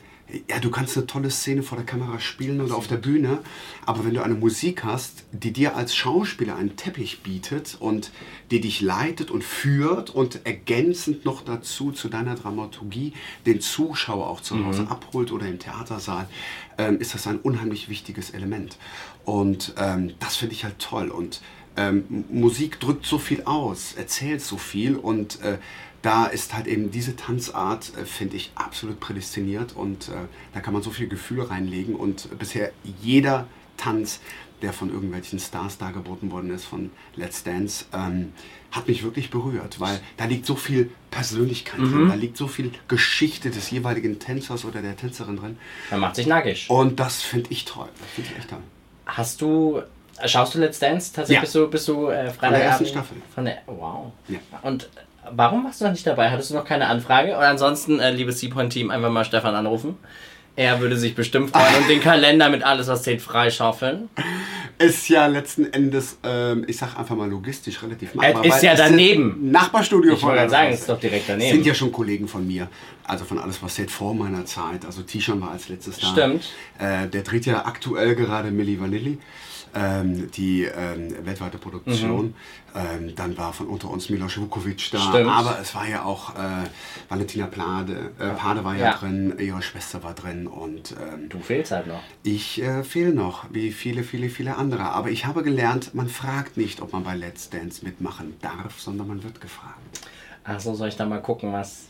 ja, 0.48 0.58
du 0.58 0.70
kannst 0.70 0.96
eine 0.96 1.06
tolle 1.06 1.30
Szene 1.30 1.62
vor 1.62 1.76
der 1.76 1.86
Kamera 1.86 2.20
spielen 2.20 2.60
oder 2.60 2.76
auf 2.76 2.86
der 2.86 2.96
Bühne, 2.96 3.38
aber 3.86 4.04
wenn 4.04 4.12
du 4.12 4.22
eine 4.22 4.34
Musik 4.34 4.84
hast, 4.84 5.24
die 5.32 5.52
dir 5.52 5.74
als 5.74 5.94
Schauspieler 5.96 6.56
einen 6.56 6.76
Teppich 6.76 7.22
bietet 7.22 7.76
und 7.80 8.10
die 8.50 8.60
dich 8.60 8.82
leitet 8.82 9.30
und 9.30 9.42
führt 9.42 10.10
und 10.10 10.44
ergänzend 10.44 11.24
noch 11.24 11.42
dazu 11.42 11.92
zu 11.92 12.08
deiner 12.08 12.34
Dramaturgie 12.34 13.14
den 13.46 13.60
Zuschauer 13.60 14.28
auch 14.28 14.42
zu 14.42 14.64
Hause 14.64 14.86
abholt 14.90 15.32
oder 15.32 15.46
im 15.46 15.58
Theatersaal, 15.58 16.28
ähm, 16.76 17.00
ist 17.00 17.14
das 17.14 17.26
ein 17.26 17.38
unheimlich 17.38 17.88
wichtiges 17.88 18.30
Element. 18.30 18.76
Und 19.24 19.74
ähm, 19.78 20.12
das 20.20 20.36
finde 20.36 20.54
ich 20.54 20.64
halt 20.64 20.78
toll. 20.78 21.08
Und 21.08 21.40
ähm, 21.78 22.24
Musik 22.28 22.80
drückt 22.80 23.06
so 23.06 23.18
viel 23.18 23.44
aus, 23.44 23.94
erzählt 23.94 24.42
so 24.42 24.56
viel 24.56 24.96
und 24.96 25.40
äh, 25.42 25.58
da 26.08 26.24
ist 26.24 26.54
halt 26.54 26.66
eben 26.66 26.90
diese 26.90 27.16
Tanzart, 27.16 27.92
äh, 28.00 28.06
finde 28.06 28.36
ich, 28.36 28.50
absolut 28.54 28.98
prädestiniert 28.98 29.74
und 29.76 30.08
äh, 30.08 30.12
da 30.54 30.60
kann 30.60 30.72
man 30.72 30.82
so 30.82 30.90
viel 30.90 31.06
Gefühl 31.06 31.42
reinlegen 31.42 31.94
und 31.94 32.38
bisher 32.38 32.72
jeder 33.02 33.46
Tanz, 33.76 34.20
der 34.62 34.72
von 34.72 34.88
irgendwelchen 34.90 35.38
Stars 35.38 35.76
dargeboten 35.76 36.32
worden 36.32 36.50
ist, 36.50 36.64
von 36.64 36.90
Let's 37.14 37.44
Dance, 37.44 37.84
ähm, 37.92 38.32
hat 38.72 38.88
mich 38.88 39.02
wirklich 39.02 39.28
berührt, 39.30 39.80
weil 39.80 40.00
da 40.16 40.24
liegt 40.24 40.46
so 40.46 40.56
viel 40.56 40.90
Persönlichkeit 41.10 41.78
drin, 41.78 42.08
da 42.08 42.14
liegt 42.14 42.38
so 42.38 42.48
viel 42.48 42.72
Geschichte 42.88 43.50
des 43.50 43.70
jeweiligen 43.70 44.18
Tänzers 44.18 44.64
oder 44.64 44.80
der 44.80 44.96
Tänzerin 44.96 45.36
drin 45.36 45.58
man 45.90 46.00
macht 46.00 46.16
sich 46.16 46.26
nackig. 46.26 46.70
und 46.70 46.98
das 46.98 47.20
finde 47.20 47.50
ich 47.50 47.66
toll, 47.66 47.88
das 48.00 48.08
finde 48.14 48.30
ich 48.30 48.38
echt 48.38 48.48
toll. 48.50 48.62
Hast 49.04 49.40
du, 49.42 49.82
schaust 50.24 50.54
du 50.54 50.58
Let's 50.58 50.78
Dance? 50.78 51.12
Tatsächlich 51.12 51.36
Ja. 51.36 51.40
bist 51.42 51.54
du, 51.54 51.68
bist 51.68 51.88
du 51.88 52.08
äh, 52.08 52.30
Freitagabend? 52.30 52.38
Von 52.40 52.50
der 52.52 52.62
ersten 52.62 52.86
Staffel. 52.86 53.16
Von 53.34 53.44
der, 53.44 53.62
wow. 53.66 54.12
Ja. 54.28 54.38
Und 54.62 54.88
warum 55.32 55.64
warst 55.64 55.80
du 55.80 55.84
noch 55.84 55.92
nicht 55.92 56.06
dabei? 56.06 56.30
Hattest 56.30 56.50
du 56.50 56.54
noch 56.54 56.64
keine 56.64 56.86
Anfrage? 56.86 57.36
Oder 57.36 57.48
ansonsten, 57.48 58.00
äh, 58.00 58.10
liebes 58.10 58.40
Seapoint-Team, 58.40 58.90
einfach 58.90 59.10
mal 59.10 59.24
Stefan 59.24 59.54
anrufen. 59.54 59.96
Er 60.58 60.80
würde 60.80 60.96
sich 60.96 61.14
bestimmt 61.14 61.50
freuen 61.50 61.82
und 61.82 61.88
den 61.88 62.00
Kalender 62.00 62.50
mit 62.50 62.64
alles, 62.64 62.88
was 62.88 63.04
zählt, 63.04 63.22
freischaufeln. 63.22 64.08
Ist 64.78 65.08
ja 65.08 65.28
letzten 65.28 65.72
Endes, 65.72 66.18
ähm, 66.24 66.64
ich 66.66 66.76
sag 66.76 66.98
einfach 66.98 67.14
mal 67.14 67.30
logistisch 67.30 67.80
relativ 67.80 68.16
machbar. 68.16 68.44
ist 68.44 68.62
ja 68.64 68.74
daneben. 68.74 69.52
Nachbarstudio 69.52 70.14
Ich 70.14 70.22
wollte 70.22 70.38
gerade 70.38 70.50
sagen, 70.50 70.72
es 70.72 70.80
ist 70.80 70.88
doch 70.88 70.98
direkt 70.98 71.28
daneben. 71.28 71.54
Sind 71.54 71.64
ja 71.64 71.74
schon 71.74 71.92
Kollegen 71.92 72.26
von 72.26 72.44
mir. 72.44 72.66
Also 73.04 73.24
von 73.24 73.38
alles, 73.38 73.62
was 73.62 73.76
zählt 73.76 73.92
vor 73.92 74.14
meiner 74.14 74.46
Zeit. 74.46 74.84
Also 74.84 75.02
T-Shirt 75.02 75.40
war 75.40 75.52
als 75.52 75.68
letztes 75.68 75.98
da. 76.00 76.08
Stimmt. 76.08 76.48
Äh, 76.80 77.06
der 77.06 77.22
dreht 77.22 77.46
ja 77.46 77.64
aktuell 77.64 78.16
gerade 78.16 78.50
Milli 78.50 78.80
Vanilli. 78.80 79.18
Ähm, 79.74 80.30
die 80.32 80.64
ähm, 80.64 81.14
weltweite 81.26 81.58
Produktion. 81.58 82.34
Ähm, 82.74 83.14
dann 83.14 83.36
war 83.36 83.52
von 83.52 83.66
unter 83.66 83.90
uns 83.90 84.08
Milos 84.10 84.38
Vukovic 84.38 84.90
da. 84.92 84.98
Mhm. 84.98 85.08
Stimmt. 85.10 85.30
Aber 85.30 85.58
es 85.60 85.74
war 85.74 85.86
ja 85.88 86.04
auch 86.04 86.34
äh, 86.36 86.38
Valentina 87.08 87.46
Plade. 87.46 88.12
Äh, 88.18 88.30
Pade 88.30 88.64
war 88.64 88.74
ja, 88.74 88.86
Ja. 88.86 88.94
drin, 88.94 89.34
ihre 89.38 89.60
Schwester 89.62 90.02
war 90.02 90.14
drin 90.14 90.46
und 90.46 90.92
ähm, 90.92 91.28
Du 91.28 91.38
fehlst 91.40 91.72
halt 91.72 91.86
noch. 91.86 92.00
ich 92.22 92.62
äh, 92.62 92.82
fehle 92.84 93.12
noch, 93.12 93.44
wie 93.50 93.72
viele, 93.72 94.02
viele, 94.04 94.28
viele 94.30 94.56
andere. 94.56 94.84
Aber 94.84 95.10
ich 95.10 95.26
habe 95.26 95.42
gelernt, 95.42 95.94
man 95.94 96.08
fragt 96.08 96.56
nicht, 96.56 96.80
ob 96.80 96.92
man 96.92 97.04
bei 97.04 97.14
Let's 97.14 97.50
Dance 97.50 97.84
mitmachen 97.84 98.36
darf, 98.40 98.80
sondern 98.80 99.08
man 99.08 99.22
wird 99.24 99.40
gefragt. 99.40 100.00
Achso, 100.44 100.74
soll 100.74 100.88
ich 100.88 100.96
da 100.96 101.04
mal 101.04 101.20
gucken, 101.20 101.52
was. 101.52 101.88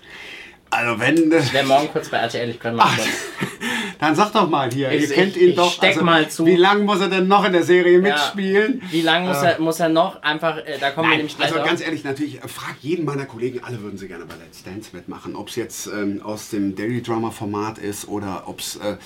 Also 0.70 1.00
wenn, 1.00 1.32
Ich 1.32 1.52
wäre 1.52 1.66
morgen 1.66 1.88
kurz 1.92 2.08
bei 2.11 2.18
RTL, 2.18 2.50
ich 2.50 2.58
könnte 2.61 2.76
mal 2.78 2.88
kurz. 2.94 3.08
dann 3.98 4.14
sag 4.14 4.32
doch 4.32 4.48
mal 4.48 4.70
hier, 4.72 4.90
Ich- 4.92 5.02
ihr 5.02 5.14
kennt 5.14 5.36
ich- 5.36 5.42
ihn 5.42 5.48
ich 5.50 5.56
doch. 5.56 5.72
steck 5.72 5.94
also, 5.94 6.04
mal 6.04 6.28
zu. 6.28 6.46
Wie 6.46 6.56
lange 6.56 6.84
muss 6.84 7.00
er 7.00 7.08
denn 7.08 7.26
noch 7.28 7.44
in 7.44 7.52
der 7.52 7.64
Serie 7.64 7.98
mitspielen? 7.98 8.82
Wie 8.90 9.02
lange 9.02 9.28
muss, 9.28 9.42
er, 9.42 9.60
muss 9.60 9.80
er 9.80 9.88
noch 9.88 10.22
einfach, 10.22 10.58
äh, 10.58 10.78
da 10.80 10.90
kommen 10.90 11.10
wir 11.10 11.16
nämlich 11.16 11.36
gleich 11.36 11.52
also 11.52 11.64
ganz 11.64 11.80
ehrlich, 11.80 12.04
natürlich, 12.04 12.42
äh, 12.42 12.48
frag 12.48 12.76
jeden 12.80 13.04
meiner 13.04 13.24
Kollegen, 13.26 13.60
alle 13.64 13.80
würden 13.82 13.98
sie 13.98 14.08
gerne 14.08 14.24
bei 14.24 14.34
Let's 14.36 14.62
Dance 14.62 14.90
mitmachen. 14.92 15.34
Ob 15.34 15.48
es 15.48 15.56
jetzt 15.56 15.86
ähm, 15.88 16.22
aus 16.22 16.50
dem 16.50 16.76
Daily 16.76 17.02
Drama 17.02 17.30
Format 17.30 17.78
ist 17.78 18.08
oder 18.08 18.44
ob 18.46 18.60
es 18.60 18.76
äh, 18.76 18.96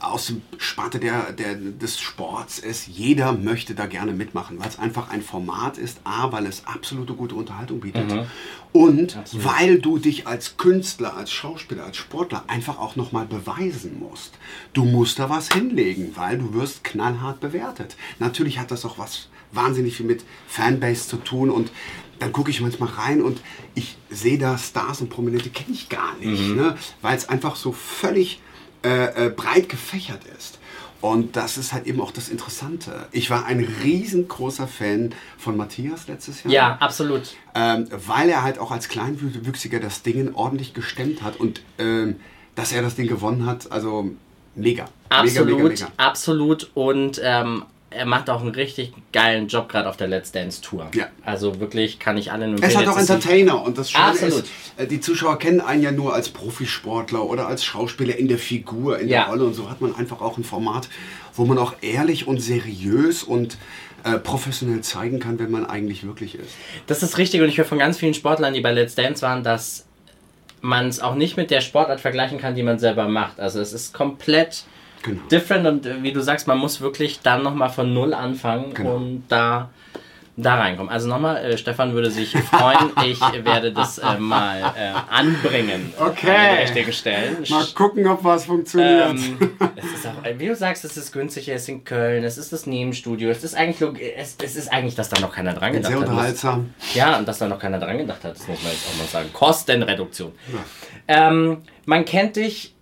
aus 0.00 0.26
dem 0.26 0.42
Sparte 0.56 0.98
der, 0.98 1.32
der, 1.32 1.54
des 1.54 1.98
Sports 2.00 2.58
ist. 2.58 2.88
Jeder 2.88 3.32
möchte 3.32 3.74
da 3.74 3.86
gerne 3.86 4.12
mitmachen, 4.12 4.58
weil 4.58 4.68
es 4.68 4.78
einfach 4.78 5.10
ein 5.10 5.22
Format 5.22 5.78
ist. 5.78 5.98
A, 6.04 6.32
weil 6.32 6.46
es 6.46 6.64
absolute 6.66 7.12
gute 7.14 7.34
Unterhaltung 7.34 7.80
bietet. 7.80 8.10
Mhm. 8.12 8.26
Und 8.72 9.18
weil 9.32 9.78
du 9.78 9.98
dich 9.98 10.26
als 10.26 10.56
Künstler, 10.56 11.16
als 11.16 11.30
Schauspieler, 11.32 11.84
als 11.84 11.96
Sportler 11.96 12.44
einfach 12.48 12.78
auch 12.78 12.96
nochmal 12.96 13.24
beweisen 13.26 13.98
musst. 13.98 14.37
Du 14.72 14.84
musst 14.84 15.18
da 15.18 15.28
was 15.28 15.50
hinlegen, 15.50 16.12
weil 16.14 16.38
du 16.38 16.54
wirst 16.54 16.84
knallhart 16.84 17.40
bewertet. 17.40 17.96
Natürlich 18.18 18.58
hat 18.58 18.70
das 18.70 18.84
auch 18.84 18.98
was 18.98 19.28
wahnsinnig 19.52 19.96
viel 19.96 20.06
mit 20.06 20.24
Fanbase 20.46 21.08
zu 21.08 21.16
tun 21.16 21.50
und 21.50 21.70
dann 22.18 22.32
gucke 22.32 22.50
ich 22.50 22.60
manchmal 22.60 22.88
rein 22.90 23.22
und 23.22 23.40
ich 23.74 23.96
sehe 24.10 24.38
da 24.38 24.58
Stars 24.58 25.00
und 25.00 25.08
Prominente 25.08 25.50
kenne 25.50 25.72
ich 25.72 25.88
gar 25.88 26.16
nicht, 26.16 26.54
ne? 26.54 26.76
weil 27.00 27.16
es 27.16 27.28
einfach 27.28 27.56
so 27.56 27.72
völlig 27.72 28.40
äh, 28.84 29.26
äh, 29.26 29.30
breit 29.30 29.68
gefächert 29.68 30.22
ist. 30.36 30.58
Und 31.00 31.36
das 31.36 31.58
ist 31.58 31.72
halt 31.72 31.86
eben 31.86 32.00
auch 32.00 32.10
das 32.10 32.28
Interessante. 32.28 33.06
Ich 33.12 33.30
war 33.30 33.44
ein 33.44 33.60
riesengroßer 33.60 34.66
Fan 34.66 35.14
von 35.36 35.56
Matthias 35.56 36.08
letztes 36.08 36.42
Jahr. 36.42 36.52
Ja, 36.52 36.76
absolut. 36.80 37.36
Ähm, 37.54 37.86
weil 38.06 38.28
er 38.28 38.42
halt 38.42 38.58
auch 38.58 38.72
als 38.72 38.88
Kleinwüchsiger 38.88 39.78
das 39.78 40.02
Ding 40.02 40.34
ordentlich 40.34 40.74
gestemmt 40.74 41.22
hat 41.22 41.36
und 41.36 41.62
ähm, 41.78 42.16
dass 42.56 42.72
er 42.72 42.82
das 42.82 42.96
Ding 42.96 43.06
gewonnen 43.06 43.46
hat, 43.46 43.70
also 43.70 44.10
mega. 44.58 44.84
Absolut, 45.08 45.46
Mega, 45.48 45.56
mega, 45.62 45.68
mega. 45.86 45.92
absolut. 45.96 46.70
Und 46.74 47.20
ähm, 47.24 47.64
er 47.90 48.04
macht 48.04 48.28
auch 48.28 48.42
einen 48.42 48.50
richtig 48.50 48.92
geilen 49.14 49.48
Job 49.48 49.68
gerade 49.70 49.88
auf 49.88 49.96
der 49.96 50.08
Let's 50.08 50.30
Dance 50.30 50.60
Tour. 50.60 50.88
Ja. 50.94 51.06
Also 51.24 51.58
wirklich 51.58 51.98
kann 51.98 52.18
ich 52.18 52.30
allen 52.30 52.60
Er 52.60 52.68
ist 52.68 52.76
halt 52.76 52.86
auch 52.88 52.98
Entertainer 52.98 53.62
und 53.62 53.78
das 53.78 53.90
Schöne 53.90 54.04
Absolut. 54.04 54.40
ist, 54.40 54.50
äh, 54.76 54.86
die 54.86 55.00
Zuschauer 55.00 55.38
kennen 55.38 55.62
einen 55.62 55.82
ja 55.82 55.90
nur 55.90 56.12
als 56.14 56.28
Profisportler 56.28 57.24
oder 57.24 57.48
als 57.48 57.64
Schauspieler 57.64 58.16
in 58.16 58.28
der 58.28 58.38
Figur, 58.38 58.98
in 58.98 59.08
Ja. 59.08 59.22
der 59.24 59.28
Rolle 59.30 59.44
und 59.44 59.54
so 59.54 59.70
hat 59.70 59.80
man 59.80 59.94
einfach 59.94 60.20
auch 60.20 60.36
ein 60.36 60.44
Format, 60.44 60.90
wo 61.34 61.46
man 61.46 61.56
auch 61.56 61.74
ehrlich 61.80 62.26
und 62.28 62.40
seriös 62.42 63.22
und 63.22 63.56
äh, 64.04 64.18
professionell 64.18 64.82
zeigen 64.82 65.18
kann, 65.18 65.38
wenn 65.38 65.50
man 65.50 65.64
eigentlich 65.64 66.06
wirklich 66.06 66.34
ist. 66.34 66.50
Das 66.86 67.02
ist 67.02 67.16
richtig 67.16 67.40
und 67.40 67.48
ich 67.48 67.56
höre 67.56 67.64
von 67.64 67.78
ganz 67.78 67.96
vielen 67.96 68.12
Sportlern, 68.14 68.52
die 68.52 68.60
bei 68.60 68.72
Let's 68.72 68.94
Dance 68.96 69.22
waren, 69.22 69.42
dass 69.42 69.86
man 70.60 70.88
es 70.88 71.00
auch 71.00 71.14
nicht 71.14 71.36
mit 71.36 71.50
der 71.50 71.60
Sportart 71.60 72.00
vergleichen 72.00 72.38
kann, 72.38 72.54
die 72.54 72.62
man 72.62 72.78
selber 72.78 73.08
macht. 73.08 73.40
Also 73.40 73.60
es 73.60 73.72
ist 73.72 73.94
komplett 73.94 74.64
Genau. 75.04 75.20
different 75.30 75.64
und 75.66 75.86
äh, 75.86 76.02
wie 76.02 76.12
du 76.12 76.20
sagst, 76.20 76.48
man 76.48 76.58
muss 76.58 76.80
wirklich 76.80 77.20
dann 77.20 77.44
nochmal 77.44 77.68
von 77.70 77.94
Null 77.94 78.12
anfangen 78.12 78.74
Genau. 78.74 78.96
und 78.96 79.22
da, 79.28 79.70
da 80.38 80.54
reinkommen. 80.54 80.90
Also 80.90 81.08
nochmal, 81.08 81.44
äh, 81.44 81.58
Stefan 81.58 81.92
würde 81.94 82.10
sich 82.10 82.30
freuen, 82.32 82.92
ich 83.04 83.20
werde 83.20 83.72
das 83.72 83.98
äh, 83.98 84.18
mal 84.18 84.72
äh, 84.76 84.92
anbringen. 85.10 85.92
Okay. 85.98 86.30
An 86.30 86.56
richtigen 86.58 86.92
Stellen. 86.92 87.44
Mal 87.50 87.66
gucken, 87.74 88.06
ob 88.06 88.22
was 88.22 88.46
funktioniert. 88.46 89.10
Ähm, 89.10 89.38
auch, 89.60 90.38
wie 90.38 90.46
du 90.46 90.54
sagst, 90.54 90.84
es 90.84 90.96
ist 90.96 91.12
günstig, 91.12 91.48
es 91.48 91.62
ist 91.62 91.68
in 91.68 91.84
Köln, 91.84 92.22
es 92.22 92.38
ist 92.38 92.52
das 92.52 92.66
Nebenstudio, 92.66 93.30
es 93.30 93.42
ist 93.42 93.56
eigentlich, 93.56 94.14
es, 94.16 94.36
es 94.42 94.56
ist 94.56 94.72
eigentlich, 94.72 94.94
dass 94.94 95.08
da 95.08 95.20
noch 95.20 95.34
keiner 95.34 95.54
dran 95.54 95.72
gedacht 95.72 95.90
Sehr 95.92 96.00
hat. 96.00 96.08
unterhaltsam. 96.08 96.74
Ja, 96.94 97.18
und 97.18 97.26
dass 97.26 97.38
da 97.38 97.48
noch 97.48 97.58
keiner 97.58 97.80
dran 97.80 97.98
gedacht 97.98 98.22
hat, 98.22 98.36
das 98.36 98.46
muss 98.46 98.62
man 98.62 98.72
jetzt 98.72 98.86
auch 98.88 98.98
mal 98.98 99.08
sagen. 99.08 99.32
Kostenreduktion. 99.32 100.32
Ähm, 101.08 101.62
man 101.84 102.04
kennt 102.04 102.36
dich, 102.36 102.74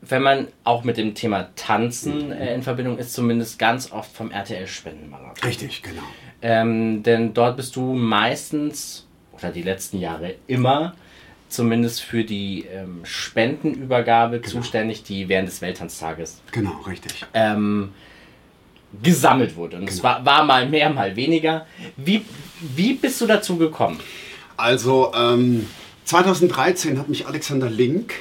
wenn 0.00 0.22
man 0.22 0.48
auch 0.64 0.82
mit 0.82 0.96
dem 0.96 1.14
Thema 1.14 1.50
Tanzen 1.54 2.32
äh, 2.32 2.54
in 2.54 2.62
Verbindung 2.62 2.98
ist, 2.98 3.12
zumindest 3.14 3.58
ganz 3.58 3.92
oft 3.92 4.10
vom 4.12 4.30
RTL-Spendenmarathon. 4.30 5.44
Richtig, 5.44 5.82
genau. 5.82 6.02
Ähm, 6.42 7.02
denn 7.02 7.34
dort 7.34 7.56
bist 7.56 7.74
du 7.76 7.94
meistens, 7.94 9.06
oder 9.32 9.50
die 9.50 9.62
letzten 9.62 9.98
Jahre 9.98 10.34
immer, 10.46 10.94
zumindest 11.48 12.02
für 12.02 12.24
die 12.24 12.66
ähm, 12.72 13.00
Spendenübergabe 13.04 14.42
zuständig, 14.42 15.02
die 15.02 15.28
während 15.28 15.48
des 15.48 15.60
Welttanztages 15.62 16.40
Genau, 16.52 16.78
richtig. 16.86 17.24
ähm, 17.34 17.92
gesammelt 19.02 19.56
wurde. 19.56 19.76
Und 19.78 19.88
es 19.88 20.02
war, 20.02 20.24
war 20.24 20.44
mal 20.44 20.68
mehr, 20.68 20.90
mal 20.90 21.14
weniger. 21.16 21.66
Wie, 21.96 22.24
wie 22.60 22.94
bist 22.94 23.20
du 23.20 23.26
dazu 23.26 23.56
gekommen? 23.56 23.98
Also 24.56 25.12
ähm, 25.14 25.66
2013 26.04 26.98
hat 26.98 27.08
mich 27.08 27.26
Alexander 27.26 27.68
Link 27.70 28.14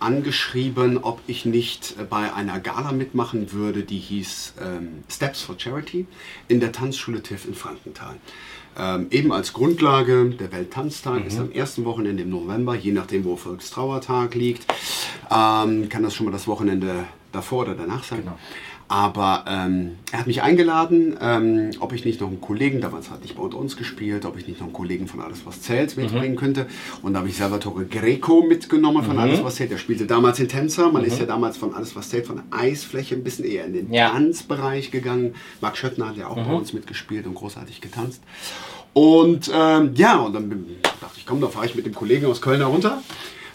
angeschrieben, 0.00 0.98
ob 0.98 1.20
ich 1.26 1.44
nicht 1.44 1.96
äh, 1.98 2.04
bei 2.04 2.32
einer 2.32 2.60
Gala 2.60 2.92
mitmachen 2.92 3.52
würde, 3.52 3.82
die 3.82 3.98
hieß 3.98 4.54
ähm, 4.62 5.04
Steps 5.08 5.42
for 5.42 5.58
Charity 5.58 6.06
in 6.48 6.60
der 6.60 6.72
Tanzschule 6.72 7.22
TIF 7.22 7.46
in 7.46 7.54
Frankenthal. 7.54 8.16
Ähm, 8.78 9.08
eben 9.10 9.32
als 9.32 9.52
Grundlage, 9.52 10.30
der 10.30 10.52
Welttanztag 10.52 11.26
ist 11.26 11.38
am 11.40 11.50
ersten 11.50 11.84
Wochenende 11.84 12.22
im 12.22 12.30
November, 12.30 12.76
je 12.76 12.92
nachdem, 12.92 13.24
wo 13.24 13.36
Volkstrauertag 13.36 14.34
liegt. 14.34 14.66
Ähm, 15.30 15.88
kann 15.88 16.02
das 16.02 16.14
schon 16.14 16.26
mal 16.26 16.32
das 16.32 16.46
Wochenende 16.46 17.04
davor 17.32 17.62
oder 17.62 17.74
danach 17.74 18.04
sein. 18.04 18.22
Aber 18.90 19.44
ähm, 19.46 19.96
er 20.12 20.20
hat 20.20 20.26
mich 20.26 20.40
eingeladen, 20.42 21.14
ähm, 21.20 21.70
ob 21.80 21.92
ich 21.92 22.06
nicht 22.06 22.22
noch 22.22 22.28
einen 22.28 22.40
Kollegen, 22.40 22.80
damals 22.80 23.10
hatte 23.10 23.20
ich 23.24 23.36
bei 23.36 23.42
uns 23.42 23.76
gespielt, 23.76 24.24
ob 24.24 24.38
ich 24.38 24.48
nicht 24.48 24.60
noch 24.60 24.68
einen 24.68 24.72
Kollegen 24.72 25.06
von 25.06 25.20
Alles 25.20 25.44
was 25.44 25.60
zählt 25.60 25.94
mitbringen 25.98 26.36
könnte. 26.36 26.66
Und 27.02 27.12
da 27.12 27.18
habe 27.18 27.28
ich 27.28 27.36
Salvatore 27.36 27.84
Greco 27.84 28.42
mitgenommen 28.42 29.04
von 29.04 29.18
Alles 29.18 29.44
was 29.44 29.56
zählt. 29.56 29.70
Der 29.72 29.76
spielte 29.76 30.06
damals 30.06 30.40
in 30.40 30.48
Tänzer. 30.48 30.90
Man 30.90 31.04
ist 31.04 31.18
ja 31.20 31.26
damals 31.26 31.58
von 31.58 31.74
Alles 31.74 31.94
was 31.96 32.08
zählt, 32.08 32.26
von 32.26 32.36
der 32.36 32.58
Eisfläche 32.58 33.14
ein 33.14 33.22
bisschen 33.22 33.44
eher 33.44 33.66
in 33.66 33.74
den 33.74 33.92
Ja. 33.92 34.08
Tanzbereich 34.10 34.90
gegangen. 34.90 35.34
Marc 35.60 35.76
Schöttner 35.76 36.08
hat 36.08 36.16
ja 36.16 36.28
auch 36.28 36.36
bei 36.36 36.52
uns 36.54 36.72
mitgespielt 36.72 37.26
und 37.26 37.34
großartig 37.34 37.82
getanzt. 37.82 38.22
Und 38.94 39.50
ähm, 39.54 39.90
ja, 39.96 40.16
und 40.16 40.32
dann 40.32 40.50
dachte 41.00 41.14
ich, 41.18 41.26
komm, 41.26 41.42
da 41.42 41.48
fahre 41.48 41.66
ich 41.66 41.74
mit 41.74 41.84
dem 41.84 41.94
Kollegen 41.94 42.24
aus 42.26 42.40
Köln 42.40 42.60
herunter. 42.60 43.02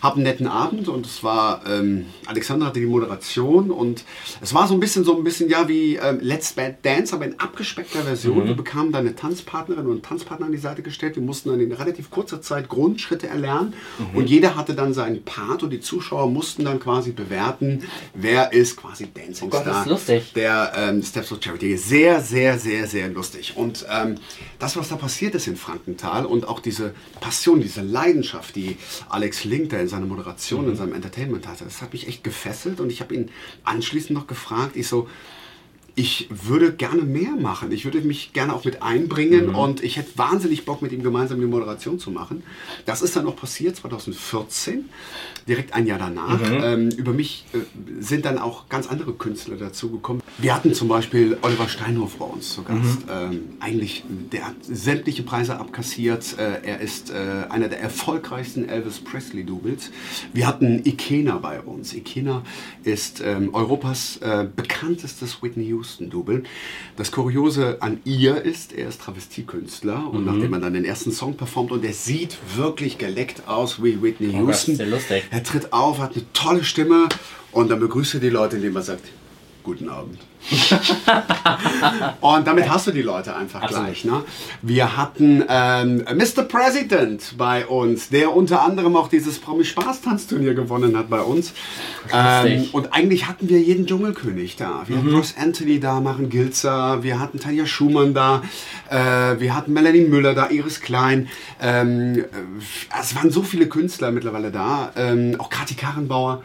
Hab 0.03 0.15
einen 0.15 0.23
netten 0.23 0.47
Abend 0.47 0.89
und 0.89 1.05
es 1.05 1.23
war, 1.23 1.63
ähm, 1.65 2.07
Alexander 2.25 2.67
hatte 2.67 2.81
die 2.81 2.85
Moderation 2.85 3.71
und 3.71 4.03
es 4.41 4.53
war 4.53 4.67
so 4.67 4.73
ein 4.73 4.81
bisschen, 4.81 5.05
so 5.05 5.17
ein 5.17 5.23
bisschen, 5.23 5.49
ja, 5.49 5.67
wie 5.69 5.95
ähm, 5.95 6.19
Let's 6.21 6.51
Bad 6.51 6.85
Dance, 6.85 7.15
aber 7.15 7.25
in 7.25 7.39
abgespeckter 7.39 8.03
Version. 8.03 8.45
Wir 8.45 8.53
bekamen 8.53 8.91
da 8.91 8.99
eine 8.99 9.15
Tanzpartnerin 9.15 9.85
und 9.85 9.91
einen 9.91 10.01
Tanzpartner 10.01 10.47
an 10.47 10.51
die 10.51 10.57
Seite 10.57 10.83
gestellt. 10.83 11.15
Wir 11.15 11.23
mussten 11.23 11.49
dann 11.49 11.61
in 11.61 11.71
relativ 11.71 12.11
kurzer 12.11 12.41
Zeit 12.41 12.67
Grundschritte 12.67 13.27
erlernen 13.27 13.73
und 14.13 14.29
jeder 14.29 14.55
hatte 14.55 14.75
dann 14.75 14.93
seinen 14.93 15.23
Part 15.23 15.63
und 15.63 15.69
die 15.69 15.79
Zuschauer 15.79 16.29
mussten 16.29 16.65
dann 16.65 16.79
quasi 16.79 17.11
bewerten, 17.11 17.83
wer 18.13 18.51
ist 18.51 18.75
quasi 18.75 19.07
Dancing 19.13 19.49
Gott, 19.49 19.61
Star 19.61 19.73
das 19.73 19.85
ist 19.85 19.89
lustig. 19.89 20.33
der 20.33 20.73
ähm, 20.75 21.01
Steps 21.01 21.31
of 21.31 21.39
Charity. 21.41 21.77
Sehr, 21.77 22.19
sehr, 22.19 22.59
sehr, 22.59 22.87
sehr 22.87 23.07
lustig. 23.07 23.53
Und 23.55 23.85
ähm, 23.89 24.15
das, 24.59 24.75
was 24.75 24.89
da 24.89 24.95
passiert 24.95 25.33
ist 25.35 25.47
in 25.47 25.55
Frankenthal 25.55 26.25
und 26.25 26.47
auch 26.47 26.59
diese 26.59 26.93
Passion, 27.21 27.61
diese 27.61 27.81
Leidenschaft, 27.81 28.55
die 28.55 28.77
Alex 29.09 29.45
Link 29.45 29.69
da 29.69 29.77
in 29.77 29.87
seiner 29.93 30.05
Moderation, 30.07 30.67
in 30.67 30.75
seinem 30.75 30.93
Entertainment 30.93 31.47
hatte, 31.47 31.63
das 31.63 31.81
hat 31.81 31.93
mich 31.93 32.07
echt 32.07 32.23
gefesselt. 32.23 32.79
Und 32.79 32.91
ich 32.91 33.01
habe 33.01 33.13
ihn 33.15 33.29
anschließend 33.63 34.11
noch 34.11 34.27
gefragt, 34.27 34.75
ich 34.75 34.87
so, 34.87 35.07
ich 35.95 36.27
würde 36.29 36.73
gerne 36.73 37.03
mehr 37.03 37.35
machen. 37.35 37.71
Ich 37.71 37.85
würde 37.85 38.01
mich 38.01 38.33
gerne 38.33 38.53
auch 38.53 38.65
mit 38.65 38.81
einbringen 38.81 39.53
und 39.53 39.83
ich 39.83 39.97
hätte 39.97 40.17
wahnsinnig 40.17 40.65
Bock, 40.65 40.81
mit 40.81 40.91
ihm 40.91 41.03
gemeinsam 41.03 41.39
die 41.39 41.45
Moderation 41.45 41.99
zu 41.99 42.09
machen. 42.09 42.41
Das 42.85 43.03
ist 43.03 43.15
dann 43.15 43.27
auch 43.27 43.35
passiert 43.35 43.75
2014, 43.75 44.89
direkt 45.47 45.73
ein 45.73 45.85
Jahr 45.85 45.99
danach. 45.99 46.39
Ähm, 46.51 46.89
über 46.89 47.13
mich 47.13 47.45
äh, 47.53 47.59
sind 48.01 48.25
dann 48.25 48.39
auch 48.39 48.69
ganz 48.69 48.87
andere 48.87 49.13
Künstler 49.13 49.55
dazugekommen. 49.55 50.23
Wir 50.39 50.55
hatten 50.55 50.73
zum 50.73 50.87
Beispiel 50.87 51.37
Oliver 51.43 51.67
Steinhoff 51.67 52.15
bei 52.15 52.25
uns 52.25 52.53
zu 52.53 52.63
Gast. 52.63 52.99
Ähm, 53.09 53.49
eigentlich, 53.59 54.03
der 54.31 54.47
hat 54.47 54.55
sämtliche 54.63 55.21
Preise 55.21 55.59
abkassiert. 55.59 56.37
Äh, 56.39 56.63
er 56.63 56.79
ist 56.79 57.11
äh, 57.11 57.15
einer 57.49 57.67
der 57.67 57.81
erfolgreichsten 57.81 58.67
Elvis 58.67 58.99
Presley-Doubles. 58.99 59.91
Wir 60.33 60.47
hatten 60.47 60.83
Ikena 60.85 61.37
bei 61.37 61.61
uns. 61.61 61.93
Ikena 61.93 62.41
ist 62.83 63.21
ähm, 63.23 63.53
Europas 63.53 64.17
äh, 64.17 64.47
bekanntestes 64.55 65.43
Whitney 65.43 65.82
Houston-Double. 65.83 66.43
Das 66.95 67.11
Kuriose 67.11 67.77
an 67.81 67.99
ihr 68.05 68.41
ist, 68.41 68.73
er 68.73 68.87
ist 68.87 69.01
Travestiekünstler 69.01 70.09
und 70.11 70.25
nachdem 70.25 70.53
er 70.53 70.59
dann 70.59 70.73
den 70.73 70.85
ersten 70.85 71.11
Song 71.11 71.35
performt 71.35 71.71
und 71.71 71.83
er 71.83 71.93
sieht 71.93 72.37
wirklich 72.55 72.97
geleckt 72.97 73.47
aus 73.47 73.83
wie 73.83 74.01
Whitney 74.01 74.29
Oh 74.29 74.39
Gott, 74.39 74.47
Houston. 74.47 74.75
sehr 74.77 74.87
lustig. 74.87 75.23
Er 75.29 75.43
tritt 75.43 75.73
auf, 75.73 75.99
hat 75.99 76.15
eine 76.15 76.23
tolle 76.33 76.63
Stimme 76.63 77.09
und 77.51 77.69
dann 77.69 77.79
begrüßt 77.81 78.15
er 78.15 78.19
die 78.21 78.29
Leute, 78.29 78.55
indem 78.55 78.75
er 78.77 78.81
sagt, 78.81 79.05
guten 79.63 79.89
Abend. 79.89 80.17
und 82.21 82.47
damit 82.47 82.69
hast 82.69 82.87
du 82.87 82.91
die 82.91 83.01
Leute 83.01 83.35
einfach 83.35 83.61
Absolut. 83.61 83.85
gleich. 83.85 84.05
Ne? 84.05 84.23
Wir 84.61 84.97
hatten 84.97 85.43
ähm, 85.47 86.03
Mr. 86.15 86.43
President 86.43 87.35
bei 87.37 87.65
uns, 87.65 88.09
der 88.09 88.35
unter 88.35 88.63
anderem 88.63 88.95
auch 88.95 89.07
dieses 89.07 89.39
Promi-Spaß-Tanzturnier 89.39 90.53
gewonnen 90.53 90.97
hat 90.97 91.09
bei 91.09 91.21
uns. 91.21 91.53
Ähm, 92.11 92.67
und 92.73 92.93
eigentlich 92.93 93.27
hatten 93.27 93.47
wir 93.49 93.59
jeden 93.59 93.85
Dschungelkönig 93.87 94.55
da. 94.57 94.83
Wir 94.87 94.97
hatten 94.97 95.15
Ross 95.15 95.35
Anthony 95.39 95.79
da, 95.79 95.99
Maren 96.01 96.29
Gilzer, 96.29 97.03
wir 97.03 97.19
hatten 97.19 97.39
Tanja 97.39 97.65
Schumann 97.65 98.13
da, 98.13 98.43
äh, 98.89 99.39
wir 99.39 99.55
hatten 99.55 99.73
Melanie 99.73 100.01
Müller 100.01 100.33
da, 100.33 100.49
Iris 100.49 100.81
Klein. 100.81 101.29
Ähm, 101.61 102.19
äh, 102.19 102.23
es 102.99 103.15
waren 103.15 103.31
so 103.31 103.43
viele 103.43 103.67
Künstler 103.67 104.11
mittlerweile 104.11 104.51
da. 104.51 104.91
Ähm, 104.95 105.35
auch 105.39 105.49
Kathi 105.49 105.75
Karrenbauer. 105.75 106.43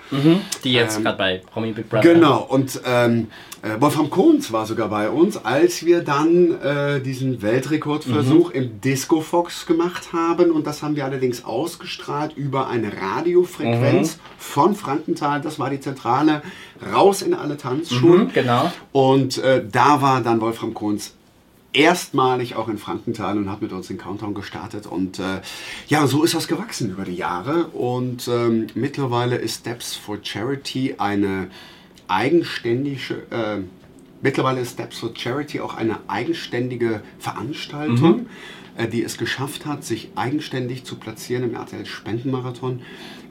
Die 0.65 0.73
jetzt 0.73 0.99
Ähm, 0.99 1.05
gerade 1.05 1.19
bei 1.19 1.43
Promi 1.53 1.73
Big 1.73 1.89
Brother. 1.89 2.15
Genau, 2.15 2.39
und 2.43 2.81
ähm, 2.85 3.29
äh, 3.63 3.81
Wolfram 3.81 4.09
Kohns 4.09 4.53
war 4.53 4.67
sogar 4.67 4.89
bei 4.89 5.11
uns, 5.11 5.37
als 5.45 5.85
wir 5.85 6.03
dann 6.03 6.61
äh, 6.61 7.01
diesen 7.01 7.43
Weltrekordversuch 7.43 8.51
im 8.51 8.81
Disco 8.81 9.21
Fox 9.21 9.67
gemacht 9.67 10.13
haben. 10.13 10.51
Und 10.51 10.67
das 10.67 10.83
haben 10.83 10.95
wir 10.95 11.05
allerdings 11.05 11.45
ausgestrahlt 11.45 12.37
über 12.37 12.69
eine 12.69 12.93
Radiofrequenz 13.01 14.19
von 14.39 14.77
Frankenthal. 14.77 15.41
Das 15.41 15.59
war 15.59 15.71
die 15.71 15.81
Zentrale, 15.81 16.43
raus 16.93 17.23
in 17.23 17.35
alle 17.35 17.57
Tanzschulen. 17.57 18.27
Mhm, 18.27 18.33
genau. 18.33 18.73
Und 18.93 19.39
äh, 19.39 19.65
da 19.71 20.01
war 20.03 20.21
dann 20.21 20.41
Wolfram 20.41 20.75
Kohns 20.75 21.15
erstmalig 21.73 22.55
auch 22.57 22.69
in 22.69 22.79
Frankenthal 22.79 23.37
und 23.37 23.51
hat 23.51 23.61
mit 23.61 23.73
uns 23.73 23.89
den 23.89 23.99
Countdown 23.99 24.35
gestartet. 24.35 24.87
Und 24.87 25.19
äh, 25.19 25.41
ja, 25.89 26.07
so 26.07 26.25
ist 26.25 26.35
das 26.35 26.49
gewachsen 26.49 26.91
über 26.91 27.05
die 27.05 27.17
Jahre. 27.17 27.67
Und 27.67 28.29
ähm, 28.29 28.69
mittlerweile 28.75 29.37
ist 29.37 29.61
Steps 29.61 29.95
for 29.95 30.19
Charity 30.23 30.95
eine 30.99 31.49
eigenständige, 32.09 33.15
äh, 33.31 33.59
mittlerweile 34.23 34.61
ist 34.61 34.73
Steps 34.73 34.99
for 34.99 35.11
Charity 35.15 35.61
auch 35.61 35.75
eine 35.77 35.99
eigenständige 36.09 37.03
Veranstaltung, 37.19 38.27
äh, 38.77 38.89
die 38.89 39.03
es 39.03 39.19
geschafft 39.19 39.67
hat, 39.67 39.85
sich 39.85 40.11
eigenständig 40.17 40.85
zu 40.85 40.97
platzieren 40.97 41.45
im 41.45 41.55
RTL 41.55 41.87
Spendenmarathon, 41.87 42.81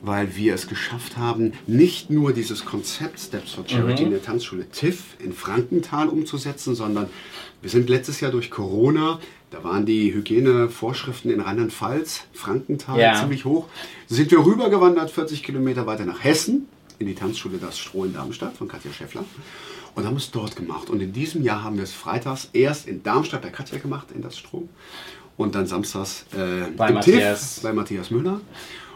weil 0.01 0.35
wir 0.35 0.53
es 0.53 0.67
geschafft 0.67 1.17
haben, 1.17 1.53
nicht 1.65 2.09
nur 2.09 2.31
dieses 2.33 2.65
Konzept 2.65 3.19
Steps 3.19 3.53
for 3.53 3.67
Charity 3.67 4.03
in 4.03 4.11
der 4.11 4.21
Tanzschule 4.23 4.69
TIFF 4.69 5.15
in 5.23 5.33
Frankenthal 5.33 6.07
umzusetzen, 6.07 6.75
sondern 6.75 7.07
wir 7.61 7.69
sind 7.69 7.89
letztes 7.89 8.19
Jahr 8.21 8.31
durch 8.31 8.51
Corona, 8.51 9.19
da 9.49 9.63
waren 9.63 9.85
die 9.85 10.13
Hygienevorschriften 10.13 11.31
in 11.31 11.39
Rheinland-Pfalz, 11.39 12.25
Frankenthal 12.33 12.99
Ja. 12.99 13.15
ziemlich 13.15 13.45
hoch, 13.45 13.67
sind 14.07 14.29
wir 14.29 14.45
rübergewandert, 14.45 15.09
40 15.09 15.41
Kilometer 15.41 15.87
weiter 15.87 16.05
nach 16.05 16.23
Hessen, 16.23 16.67
in 16.99 17.07
die 17.07 17.15
Tanzschule 17.15 17.57
Das 17.57 17.77
Stroh 17.77 18.05
in 18.05 18.13
Darmstadt 18.13 18.55
von 18.57 18.67
Katja 18.67 18.91
Schäffler 18.91 19.23
und 19.95 20.05
haben 20.05 20.17
es 20.17 20.31
dort 20.31 20.55
gemacht. 20.55 20.89
Und 20.89 21.01
in 21.01 21.13
diesem 21.13 21.43
Jahr 21.43 21.63
haben 21.63 21.77
wir 21.77 21.83
es 21.83 21.93
freitags 21.93 22.49
erst 22.53 22.87
in 22.87 23.03
Darmstadt 23.03 23.41
bei 23.41 23.49
Katja 23.49 23.77
gemacht, 23.79 24.07
in 24.13 24.21
Das 24.21 24.37
Stroh, 24.37 24.67
und 25.37 25.55
dann 25.55 25.67
samstags 25.67 26.25
äh, 26.33 26.71
Bei 26.75 26.91
Matthias. 26.91 27.55
TIFF, 27.55 27.63
bei 27.63 27.73
Matthias 27.73 28.11
Müller. 28.11 28.41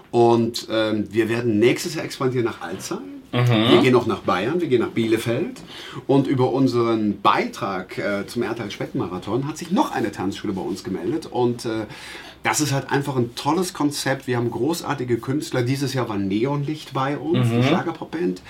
Und 0.10 0.68
ähm, 0.70 1.08
wir 1.12 1.30
werden 1.30 1.60
nächstes 1.60 1.96
Jahr 1.96 2.04
expandieren 2.04 2.46
nach 2.46 2.62
Alzey. 2.62 2.98
Mhm. 3.32 3.48
Wir 3.48 3.82
gehen 3.82 3.96
auch 3.96 4.08
nach 4.08 4.20
Bayern, 4.20 4.60
wir 4.60 4.68
gehen 4.68 4.82
nach 4.82 4.90
Bielefeld. 4.90 5.62
Und 6.08 6.28
über 6.28 6.52
unseren 6.52 7.22
Beitrag 7.22 7.98
äh, 7.98 8.28
zum 8.28 8.44
RTL 8.44 8.70
Spendenmarathon 8.72 9.48
hat 9.48 9.58
sich 9.58 9.72
noch 9.72 9.92
eine 9.92 10.12
Tanzschule 10.12 10.52
bei 10.52 10.62
uns 10.62 10.84
gemeldet. 10.84 11.28
Und 11.28 11.66
äh, 11.66 11.86
das 12.44 12.60
ist 12.60 12.72
halt 12.72 12.90
einfach 12.92 13.16
ein 13.16 13.36
tolles 13.36 13.74
Konzept. 13.74 14.26
Wir 14.26 14.38
haben 14.38 14.50
großartige 14.50 15.18
Künstler. 15.20 15.62
Dieses 15.62 15.94
Jahr 15.94 16.10
war 16.10 16.18
Neonlicht 16.18 16.92
bei 16.94 17.18
uns, 17.18 17.48
Mhm. 17.50 17.62
die 17.62 17.68
Schlagerpopband. 17.68 18.42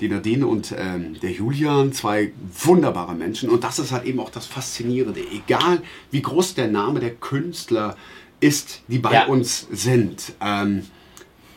Die 0.00 0.08
Nadine 0.08 0.46
und 0.46 0.72
ähm, 0.76 1.18
der 1.20 1.32
Julian, 1.32 1.92
zwei 1.92 2.32
wunderbare 2.62 3.14
Menschen. 3.14 3.48
Und 3.50 3.64
das 3.64 3.78
ist 3.78 3.90
halt 3.92 4.04
eben 4.04 4.20
auch 4.20 4.30
das 4.30 4.46
Faszinierende. 4.46 5.20
Egal 5.32 5.82
wie 6.10 6.22
groß 6.22 6.54
der 6.54 6.68
Name 6.68 7.00
der 7.00 7.10
Künstler 7.14 7.96
ist, 8.40 8.82
die 8.88 8.98
bei 8.98 9.12
Ja. 9.12 9.26
uns 9.26 9.66
sind. 9.72 10.32
Ähm, 10.40 10.82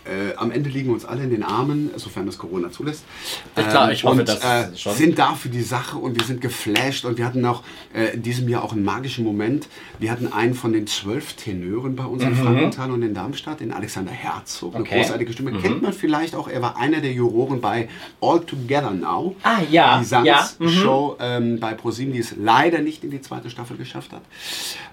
äh, 0.08 0.36
am 0.38 0.52
Ende 0.52 0.70
liegen 0.70 0.91
uns 0.91 1.06
alle 1.06 1.24
in 1.24 1.30
den 1.30 1.43
Armen, 1.43 1.91
sofern 1.96 2.26
das 2.26 2.38
Corona 2.38 2.72
zulässt. 2.72 3.04
Ja, 3.56 3.63
klar, 3.63 3.91
ich 3.91 4.04
hoffe, 4.04 4.20
und, 4.22 4.28
das 4.30 4.43
äh, 4.43 4.76
schon. 4.76 4.96
sind 4.96 5.20
da 5.20 5.36
für 5.36 5.50
die 5.50 5.62
Sache 5.62 5.98
und 5.98 6.20
wir 6.20 6.26
sind 6.26 6.41
geflasht 6.41 7.06
und 7.06 7.17
wir 7.17 7.26
hatten 7.26 7.46
auch 7.46 7.63
äh, 7.93 8.13
in 8.15 8.24
diesem 8.24 8.48
Jahr 8.50 8.63
auch 8.63 8.72
einen 8.74 8.84
magischen 8.84 9.24
Moment. 9.24 9.67
Wir 10.00 10.12
hatten 10.12 10.32
einen 10.32 10.54
von 10.54 10.74
den 10.74 10.88
zwölf 10.88 11.34
Tenören 11.34 11.96
bei 11.96 12.06
uns 12.06 12.24
in 12.24 12.36
Frankenthal 12.36 12.91
und 12.91 13.02
in 13.04 13.13
Darmstadt, 13.13 13.60
den 13.60 13.72
Alexander 13.74 14.12
Herzog. 14.12 14.76
Eine 14.76 14.84
Mhm. 14.84 14.88
Okay. 14.88 15.02
großartige 15.02 15.34
Stimme. 15.34 15.52
Kennt 15.60 15.82
man 15.82 15.93
vielleicht 15.93 16.36
auch, 16.36 16.48
er 16.48 16.62
war 16.62 16.78
einer 16.78 17.02
der 17.02 17.12
Juroren 17.12 17.62
bei 17.62 17.89
All 18.22 18.39
Together 18.41 18.91
Now. 18.91 19.36
Ah, 19.43 19.58
ja, 19.70 20.00
Die 20.02 20.26
ja, 20.26 20.50
mhm. 20.60 21.15
Ähm, 21.20 21.60
bei 21.60 21.74
ProSieben, 21.74 22.13
die 22.13 22.20
es 22.20 22.36
leider 22.38 22.80
nicht 22.80 23.04
in 23.04 23.12
die 23.12 23.22
zweite 23.22 23.50
Staffel 23.50 23.78
geschafft 23.78 24.12
hat. 24.13 24.22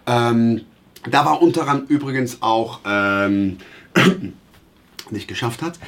Ähm, 0.07 0.62
da 1.11 1.24
war 1.24 1.42
unter 1.42 1.62
anderem 1.68 1.87
übrigens 1.88 2.40
auch 2.40 2.81
ähm, 2.87 3.59
nicht 5.11 5.29
geschafft 5.29 5.62
hat. 5.62 5.79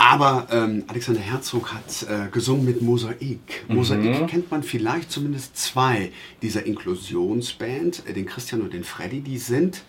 Aber 0.00 0.46
ähm, 0.52 0.84
Alexander 0.86 1.20
Herzog 1.20 1.74
hat 1.74 2.06
äh, 2.08 2.30
gesungen 2.30 2.64
mit 2.64 2.82
Mosaik. 2.82 3.64
Mosaik 3.66 4.28
kennt 4.28 4.48
man 4.50 4.62
vielleicht 4.62 5.10
zumindest 5.10 5.56
zwei 5.56 6.12
dieser 6.40 6.64
Inklusionsband, 6.64 8.04
äh, 8.06 8.12
den 8.12 8.24
Christian 8.24 8.62
und 8.62 8.72
den 8.72 8.84
Freddy. 8.84 9.20
Die 9.20 9.38
sind 9.38 9.82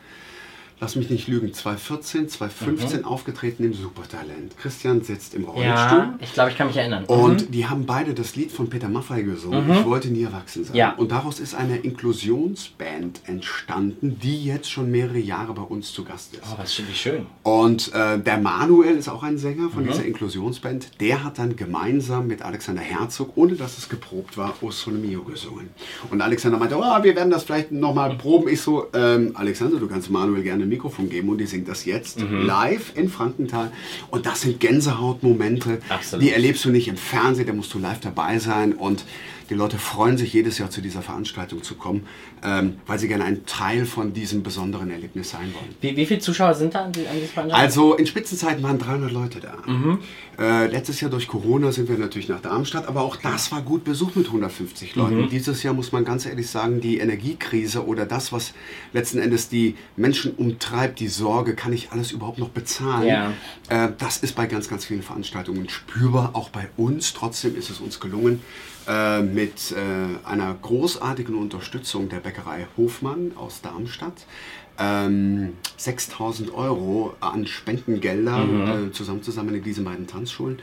lass 0.81 0.95
mich 0.95 1.09
nicht 1.09 1.27
lügen, 1.27 1.53
2014, 1.53 2.29
2015 2.29 3.05
aufgetreten 3.05 3.63
im 3.63 3.73
Supertalent. 3.73 4.57
Christian 4.57 5.01
sitzt 5.01 5.33
im 5.35 5.43
Rollstuhl. 5.45 5.65
Ja, 5.65 6.17
ich 6.21 6.33
glaube, 6.33 6.51
ich 6.51 6.57
kann 6.57 6.67
mich 6.67 6.77
erinnern. 6.77 7.05
Und 7.05 7.53
die 7.53 7.67
haben 7.67 7.85
beide 7.85 8.13
das 8.13 8.35
Lied 8.35 8.51
von 8.51 8.69
Peter 8.69 8.87
Maffay 8.89 9.23
gesungen. 9.23 9.69
Ich 9.71 9.85
wollte 9.85 10.09
nie 10.09 10.23
erwachsen 10.23 10.63
sein. 10.63 10.73
Mhm. 10.73 10.77
Ja. 10.77 10.93
Und 10.95 11.11
daraus 11.11 11.39
ist 11.39 11.53
eine 11.55 11.77
Inklusionsband 11.77 13.21
entstanden, 13.25 14.17
die 14.21 14.45
jetzt 14.45 14.69
schon 14.69 14.89
mehrere 14.91 15.17
Jahre 15.19 15.53
bei 15.53 15.61
uns 15.61 15.91
zu 15.93 16.03
Gast 16.03 16.33
ist. 16.33 16.41
Oh, 16.51 16.57
was 16.57 16.73
finde 16.73 16.91
ich 16.91 17.01
schön. 17.01 17.25
Und 17.43 17.93
äh, 17.93 18.19
der 18.19 18.37
Manuel 18.37 18.95
ist 18.97 19.09
auch 19.09 19.23
ein 19.23 19.37
Sänger 19.37 19.59
Mhm. 19.63 19.71
von 19.71 19.83
dieser 19.85 20.05
Inklusionsband. 20.05 20.99
Der 21.01 21.23
hat 21.23 21.37
dann 21.39 21.55
gemeinsam 21.55 22.27
mit 22.27 22.41
Alexander 22.41 22.81
Herzog, 22.81 23.31
ohne 23.35 23.55
dass 23.55 23.77
es 23.77 23.89
geprobt 23.89 24.37
war, 24.37 24.53
O 24.61 24.71
Sole 24.71 24.97
Mio 24.97 25.23
gesungen. 25.23 25.69
Und 26.09 26.21
Alexander 26.21 26.57
meinte, 26.57 26.77
oh, 26.77 27.03
wir 27.03 27.15
werden 27.15 27.29
das 27.31 27.43
vielleicht 27.43 27.71
nochmal 27.71 28.15
proben. 28.15 28.47
Ich 28.47 28.61
so, 28.61 28.87
ähm, 28.93 29.31
Alexander, 29.33 29.77
du 29.79 29.87
kannst 29.87 30.09
Manuel 30.09 30.43
gerne 30.43 30.65
ein 30.69 30.71
Mikrofon 30.71 31.09
geben 31.09 31.29
und 31.29 31.39
die 31.39 31.45
singt 31.47 31.67
das 31.67 31.85
jetzt 31.85 32.19
Mhm. 32.19 32.45
live 32.45 32.93
in 32.95 33.09
Frankenthal. 33.09 33.71
Und 34.11 34.25
das 34.25 34.41
sind 34.41 34.59
Gänsehautmomente. 34.59 35.79
Absolut. 35.89 36.23
Die 36.25 36.31
erlebst 36.31 36.63
du 36.65 36.69
nicht 36.69 36.87
im 36.87 36.97
Fernsehen, 36.97 37.47
da 37.47 37.53
musst 37.53 37.73
du 37.73 37.79
live 37.79 37.99
dabei 37.99 38.39
sein. 38.39 38.73
Und 38.73 39.03
die 39.49 39.55
Leute 39.55 39.79
freuen 39.79 40.15
sich 40.15 40.31
jedes 40.31 40.59
Jahr 40.59 40.69
zu 40.69 40.79
dieser 40.79 41.01
Veranstaltung 41.01 41.63
zu 41.63 41.73
kommen, 41.73 42.05
ähm, 42.43 42.75
weil 42.85 42.99
sie 42.99 43.07
gerne 43.07 43.23
ein 43.23 43.47
Teil 43.47 43.85
von 43.85 44.13
diesem 44.13 44.43
besonderen 44.43 44.91
Erlebnis 44.91 45.31
sein 45.31 45.51
wollen. 45.55 45.73
Wie, 45.81 45.97
wie 45.97 46.05
viele 46.05 46.19
Zuschauer 46.19 46.53
sind 46.53 46.75
da 46.75 46.85
an, 46.85 46.91
die, 46.91 47.07
an 47.07 47.15
dieser 47.15 47.27
Veranstaltung? 47.33 47.53
Also 47.59 47.95
in 47.95 48.05
Spitzenzeiten 48.05 48.61
waren 48.61 48.77
300 48.77 49.11
Leute 49.11 49.39
da. 49.39 49.57
Äh, 50.37 50.67
letztes 50.67 51.01
Jahr 51.01 51.09
durch 51.09 51.27
Corona 51.27 51.71
sind 51.71 51.89
wir 51.89 51.97
natürlich 51.97 52.29
nach 52.29 52.41
Darmstadt, 52.41 52.87
aber 52.87 53.01
auch 53.01 53.15
das 53.15 53.51
war 53.51 53.63
gut 53.63 53.83
besucht 53.83 54.15
mit 54.15 54.27
150 54.27 54.95
Leuten. 54.95 55.27
Dieses 55.29 55.63
Jahr 55.63 55.73
muss 55.73 55.91
man 55.91 56.05
ganz 56.05 56.27
ehrlich 56.27 56.47
sagen, 56.47 56.79
die 56.79 56.99
Energiekrise 56.99 57.83
oder 57.85 58.05
das, 58.05 58.31
was 58.31 58.53
letzten 58.93 59.17
Endes 59.17 59.49
die 59.49 59.73
Menschen 59.97 60.31
umtreibt, 60.59 60.99
die 60.99 61.07
Sorge, 61.07 61.55
kann 61.55 61.71
ich 61.71 61.91
alles 61.91 62.11
überhaupt 62.11 62.37
noch 62.37 62.49
bezahlen, 62.49 63.07
Ja. 63.07 63.31
äh, 63.69 63.91
das 63.97 64.17
ist 64.17 64.35
bei 64.35 64.45
ganz, 64.45 64.67
ganz 64.67 64.83
vielen 64.83 65.01
Veranstaltungen 65.01 65.69
spürbar, 65.69 66.31
auch 66.33 66.49
bei 66.49 66.67
uns. 66.75 67.13
Trotzdem 67.13 67.55
ist 67.55 67.69
es 67.69 67.79
uns 67.79 68.01
gelungen, 68.01 68.41
äh, 68.85 69.21
mit 69.21 69.71
äh, 69.71 70.27
einer 70.27 70.53
großartigen 70.61 71.35
Unterstützung 71.35 72.09
der 72.09 72.17
Bäckerei 72.19 72.67
Hofmann 72.75 73.31
aus 73.37 73.61
Darmstadt 73.61 74.25
ähm, 74.77 75.53
6000 75.77 76.53
Euro 76.53 77.13
an 77.21 77.47
Spendengelder 77.47 78.87
äh, 78.87 78.91
zusammenzusammeln 78.91 79.55
in 79.57 79.63
diesen 79.63 79.85
beiden 79.85 80.07
Tanzschulen. 80.07 80.59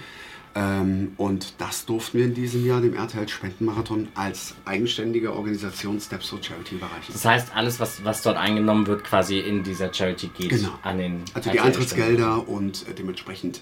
Ähm, 0.57 1.13
und 1.19 1.53
das 1.59 1.85
durften 1.85 2.17
wir 2.19 2.25
in 2.25 2.33
diesem 2.35 2.65
Jahr 2.65 2.81
dem 2.81 2.95
RTL 2.95 3.29
Spendenmarathon 3.29 4.09
als 4.15 4.55
eigenständige 4.65 5.35
Organisation 5.35 6.01
Steps 6.01 6.31
for 6.31 6.43
Charity 6.43 6.77
überreichen. 6.77 7.13
das 7.13 7.25
heißt, 7.27 7.55
alles, 7.55 7.79
was, 7.79 8.03
was 8.05 8.23
dort 8.23 8.39
eingenommen 8.39 8.87
wird, 8.87 9.05
quasi 9.05 9.39
in 9.39 9.63
dieser 9.65 9.93
Charity 9.93 10.29
geht 10.29 10.49
Genau. 10.51 10.71
an 10.83 10.97
den. 10.97 11.23
Also 11.35 11.51
die 11.51 11.61
Eintrittsgelder 11.61 12.49
und 12.49 12.89
äh, 12.89 12.95
dementsprechend 12.95 13.61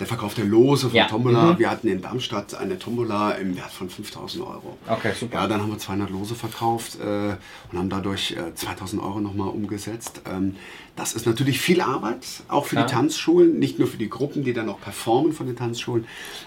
der 0.00 0.08
Verkauf 0.08 0.34
der 0.34 0.44
Lose 0.44 0.88
von 0.88 0.96
Ja. 0.96 1.06
Tombola. 1.06 1.52
Mhm. 1.52 1.58
Wir 1.60 1.70
hatten 1.70 1.86
in 1.86 2.02
Darmstadt 2.02 2.52
eine 2.56 2.80
Tombola 2.80 3.30
im 3.32 3.56
Wert 3.56 3.70
von 3.70 3.88
5000 3.88 4.44
Euro. 4.44 4.76
Okay, 4.88 5.12
super. 5.18 5.36
Ja, 5.36 5.46
dann 5.46 5.62
haben 5.62 5.70
wir 5.70 5.78
200 5.78 6.10
Lose 6.10 6.34
verkauft 6.34 6.98
äh, 7.00 7.36
und 7.70 7.78
haben 7.78 7.88
dadurch 7.90 8.32
äh, 8.32 8.52
2000 8.56 9.00
Euro 9.00 9.20
nochmal 9.20 9.50
umgesetzt. 9.50 10.22
Ähm, 10.28 10.56
das 10.96 11.14
ist 11.14 11.26
natürlich 11.26 11.60
viel 11.60 11.80
Arbeit, 11.80 12.26
auch 12.48 12.66
für 12.66 12.74
Klar. 12.74 12.86
die 12.86 12.92
Tanzschulen, 12.92 13.60
nicht 13.60 13.78
nur 13.78 13.86
für 13.86 13.96
die 13.96 14.10
Gruppen, 14.10 14.42
die 14.42 14.52
dann 14.52 14.68
auch 14.68 14.80
performen 14.80 15.32
von 15.32 15.46
den 15.46 15.54
Tanzschulen, 15.56 16.06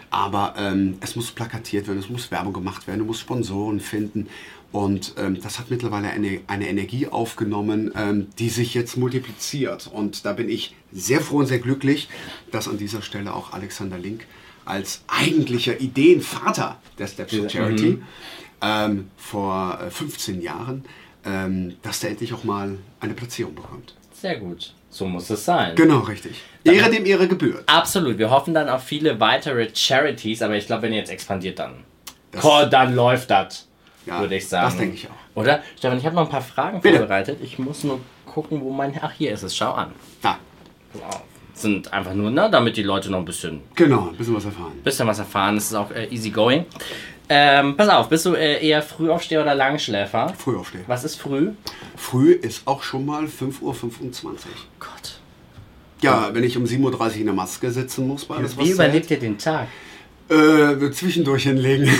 aber 0.09 0.55
ähm, 0.57 0.97
es 1.01 1.15
muss 1.15 1.31
plakatiert 1.31 1.87
werden, 1.87 1.99
es 1.99 2.09
muss 2.09 2.31
Werbung 2.31 2.53
gemacht 2.53 2.87
werden, 2.87 2.99
du 2.99 3.05
musst 3.05 3.21
Sponsoren 3.21 3.79
finden. 3.79 4.27
Und 4.71 5.13
ähm, 5.17 5.41
das 5.41 5.59
hat 5.59 5.71
mittlerweile 5.71 6.09
eine, 6.09 6.41
eine 6.47 6.67
Energie 6.67 7.07
aufgenommen, 7.07 7.91
ähm, 7.95 8.27
die 8.37 8.49
sich 8.49 8.73
jetzt 8.73 8.97
multipliziert. 8.97 9.87
Und 9.87 10.25
da 10.25 10.33
bin 10.33 10.49
ich 10.49 10.75
sehr 10.91 11.21
froh 11.21 11.37
und 11.37 11.45
sehr 11.45 11.59
glücklich, 11.59 12.09
dass 12.51 12.67
an 12.67 12.77
dieser 12.77 13.01
Stelle 13.01 13.33
auch 13.33 13.53
Alexander 13.53 13.97
Link 13.97 14.25
als 14.65 15.01
eigentlicher 15.07 15.79
Ideenvater 15.79 16.79
der 16.99 17.07
Steps 17.07 17.35
for 17.35 17.49
Charity 17.49 17.99
ähm, 18.61 19.07
vor 19.15 19.79
äh, 19.81 19.89
15 19.89 20.41
Jahren, 20.41 20.83
ähm, 21.25 21.75
dass 21.81 22.01
der 22.01 22.09
endlich 22.09 22.33
auch 22.33 22.43
mal 22.43 22.77
eine 22.99 23.13
Platzierung 23.13 23.55
bekommt. 23.55 23.95
Sehr 24.13 24.39
gut. 24.39 24.73
So 24.89 25.05
muss 25.05 25.29
es 25.29 25.43
sein. 25.45 25.75
Genau, 25.75 25.99
richtig. 25.99 26.41
Ehre 26.63 26.89
dem 26.89 27.05
Ehre 27.05 27.27
gebührt. 27.27 27.63
Absolut. 27.67 28.17
Wir 28.17 28.29
hoffen 28.29 28.53
dann 28.53 28.67
auf 28.69 28.83
viele 28.83 29.19
weitere 29.19 29.69
Charities, 29.73 30.41
aber 30.41 30.55
ich 30.55 30.65
glaube, 30.67 30.83
wenn 30.83 30.93
ihr 30.93 30.99
jetzt 30.99 31.11
expandiert, 31.11 31.59
dann. 31.59 31.83
Das- 32.31 32.43
Cool, 32.43 32.67
dann 32.69 32.95
läuft 32.95 33.29
das. 33.29 33.67
Ja, 34.05 34.19
würde 34.21 34.35
ich 34.35 34.47
sagen. 34.47 34.65
das 34.67 34.77
denke 34.77 34.95
ich 34.95 35.07
auch. 35.07 35.11
Oder? 35.41 35.61
Stefan, 35.77 35.97
ich 35.97 36.05
habe 36.05 36.15
noch 36.15 36.23
ein 36.23 36.29
paar 36.29 36.41
Fragen 36.41 36.81
Bitte. 36.81 36.97
vorbereitet. 36.99 37.39
Ich 37.41 37.59
muss 37.59 37.83
nur 37.83 37.99
gucken, 38.25 38.61
wo 38.61 38.71
mein. 38.71 38.97
Ach, 39.01 39.11
hier 39.11 39.31
ist 39.33 39.43
es. 39.43 39.55
Schau 39.55 39.71
an. 39.73 39.91
Da, 40.21 40.37
Wow. 40.93 41.21
Sind 41.53 41.91
einfach 41.91 42.13
nur, 42.13 42.29
ne, 42.31 42.49
damit 42.51 42.77
die 42.77 42.83
Leute 42.83 43.09
noch 43.11 43.17
ein 43.19 43.25
bisschen, 43.25 43.61
genau, 43.75 44.09
ein 44.09 44.15
bisschen 44.15 44.35
was 44.35 44.45
erfahren. 44.45 44.73
bisschen 44.83 45.07
was 45.07 45.17
erfahren. 45.19 45.57
Es 45.57 45.65
ist 45.65 45.73
auch 45.73 45.89
äh, 45.91 46.05
easy 46.05 46.29
going. 46.29 46.65
Ähm, 47.29 47.75
pass 47.75 47.89
auf, 47.89 48.09
bist 48.09 48.25
du 48.25 48.33
äh, 48.33 48.65
eher 48.65 48.81
Frühaufsteher 48.81 49.41
oder 49.41 49.53
Langschläfer? 49.53 50.33
Früh 50.37 50.57
aufstehen. 50.57 50.85
Was 50.87 51.03
ist 51.03 51.19
früh? 51.19 51.51
Früh 51.95 52.31
ist 52.31 52.65
auch 52.65 52.83
schon 52.83 53.05
mal 53.05 53.25
5.25 53.25 54.23
Uhr. 54.23 54.35
Gott. 54.79 55.19
Ja, 56.01 56.29
wenn 56.33 56.43
ich 56.43 56.55
um 56.57 56.63
7.30 56.63 56.93
Uhr 56.93 57.15
in 57.15 57.25
der 57.25 57.33
Maske 57.33 57.71
sitzen 57.71 58.07
muss, 58.07 58.25
bei 58.25 58.35
alles 58.35 58.55
was 58.57 58.65
Wie 58.65 58.71
überlebt 58.71 59.11
ihr 59.11 59.19
den 59.19 59.37
Tag? 59.37 59.67
Äh, 60.29 60.91
zwischendurch 60.91 61.43
hinlegen. 61.43 61.87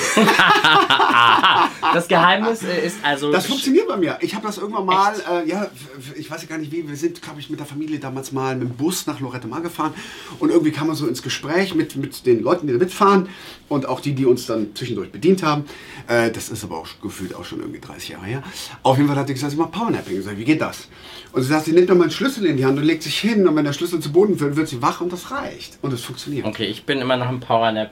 Das 1.94 2.08
Geheimnis 2.08 2.64
äh, 2.64 2.86
ist 2.86 2.98
also. 3.04 3.32
Das 3.32 3.46
funktioniert 3.46 3.88
bei 3.88 3.98
mir. 3.98 4.18
Ich 4.22 4.36
habe 4.36 4.46
das 4.46 4.58
irgendwann 4.58 4.86
mal, 4.86 5.14
äh, 5.20 5.48
ja, 5.50 5.68
ich 6.16 6.30
weiß 6.30 6.42
ja 6.44 6.48
gar 6.50 6.58
nicht 6.58 6.72
wie, 6.72 6.88
wir 6.88 6.96
sind, 6.96 7.22
glaube 7.22 7.40
ich, 7.40 7.50
mit 7.50 7.60
der 7.60 7.66
Familie 7.66 8.00
damals 8.00 8.32
mal 8.32 8.56
mit 8.56 8.70
dem 8.70 8.76
Bus 8.76 9.08
nach 9.08 9.20
Lorette 9.20 9.48
Mar 9.48 9.62
gefahren 9.62 9.94
und 10.40 10.50
irgendwie 10.50 10.72
kam 10.72 10.88
man 10.88 10.96
so 10.96 11.08
ins 11.08 11.22
Gespräch 11.24 11.76
mit, 11.76 11.96
mit 11.96 12.26
den 12.26 12.42
Leuten, 12.44 12.68
die 12.68 12.74
da 12.74 12.80
mitfahren 12.80 13.30
und 13.70 13.86
auch 13.88 14.00
die, 14.00 14.14
die 14.14 14.26
uns 14.26 14.46
dann 14.46 14.76
zwischendurch 14.76 15.12
bedient 15.12 15.44
haben. 15.44 15.66
Äh, 16.08 16.32
das 16.32 16.50
ist 16.50 16.64
aber 16.64 16.78
auch 16.78 16.88
gefühlt 17.02 17.34
auch 17.36 17.46
schon 17.46 17.60
irgendwie 17.60 17.80
30 17.80 18.10
Jahre 18.10 18.26
her. 18.26 18.44
Auf 18.84 18.98
jeden 18.98 19.08
Fall 19.10 19.18
hat 19.18 19.28
sie 19.28 19.34
gesagt, 19.34 19.54
ich 19.54 19.60
mache 19.60 19.70
Powernapping. 19.72 20.18
Ich 20.20 20.26
sag, 20.26 20.38
wie 20.38 20.46
geht 20.46 20.62
das? 20.62 20.88
Und 21.32 21.42
sie 21.44 21.50
sagt, 21.50 21.66
sie 21.66 21.72
nimmt 21.74 21.90
dann 21.90 21.98
mal 21.98 22.06
einen 22.06 22.12
Schlüssel 22.12 22.46
in 22.46 22.58
die 22.58 22.66
Hand 22.66 22.78
und 22.80 22.86
legt 22.86 23.04
sich 23.04 23.18
hin 23.20 23.48
und 23.48 23.56
wenn 23.56 23.66
der 23.66 23.74
Schlüssel 23.74 24.00
zu 24.00 24.12
Boden 24.12 24.38
fällt, 24.38 24.56
wird 24.56 24.68
sie 24.68 24.82
wach 24.82 25.02
und 25.02 25.12
das 25.12 25.32
reicht. 25.32 25.78
Und 25.82 25.94
es 25.94 26.02
funktioniert. 26.02 26.46
Okay, 26.46 26.66
ich 26.66 26.86
bin 26.86 27.00
immer 27.00 27.18
noch 27.18 27.30
im 27.30 27.40
Powernap. 27.40 27.92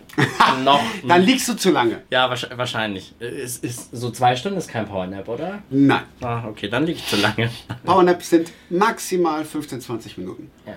noch. 0.63 0.81
Dann 1.07 1.21
liegst 1.23 1.47
du 1.49 1.53
zu 1.55 1.71
lange. 1.71 2.03
Ja, 2.09 2.31
wahrsch- 2.31 2.55
wahrscheinlich. 2.57 3.13
Es 3.19 3.57
ist 3.57 3.95
so 3.95 4.11
zwei 4.11 4.35
Stunden 4.35 4.57
ist 4.57 4.67
kein 4.67 4.85
Powernap, 4.85 5.27
oder? 5.29 5.63
Nein. 5.69 6.03
Ah, 6.21 6.45
okay, 6.47 6.67
dann 6.67 6.85
liege 6.85 6.99
ich 6.99 7.07
zu 7.07 7.15
lange. 7.15 7.49
Powernaps 7.85 8.29
sind 8.29 8.51
maximal 8.69 9.45
15, 9.45 9.79
20 9.79 10.17
Minuten. 10.17 10.51
Ja. 10.65 10.73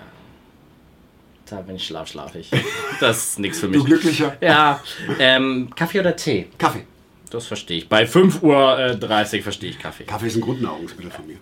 Da 1.50 1.62
bin 1.62 1.76
ich 1.76 1.86
schlaf, 1.86 2.08
schlaf 2.08 2.34
ich. 2.34 2.50
Das 3.00 3.30
ist 3.30 3.38
nichts 3.38 3.58
für 3.58 3.68
mich. 3.68 3.78
Du 3.78 3.84
Glücklicher. 3.84 4.36
Ja. 4.40 4.80
Ähm, 5.18 5.70
Kaffee 5.74 6.00
oder 6.00 6.14
Tee? 6.14 6.48
Kaffee. 6.58 6.84
Das 7.30 7.46
verstehe 7.46 7.78
ich. 7.78 7.88
Bei 7.88 8.04
5.30 8.04 8.42
Uhr 8.42 8.78
äh, 8.78 8.96
30 8.96 9.42
verstehe 9.42 9.70
ich 9.70 9.78
Kaffee. 9.78 10.04
Kaffee 10.04 10.28
ist 10.28 10.36
ein 10.36 10.40
Grundnahrungsmittel 10.40 11.10
von 11.10 11.26
mir. 11.26 11.38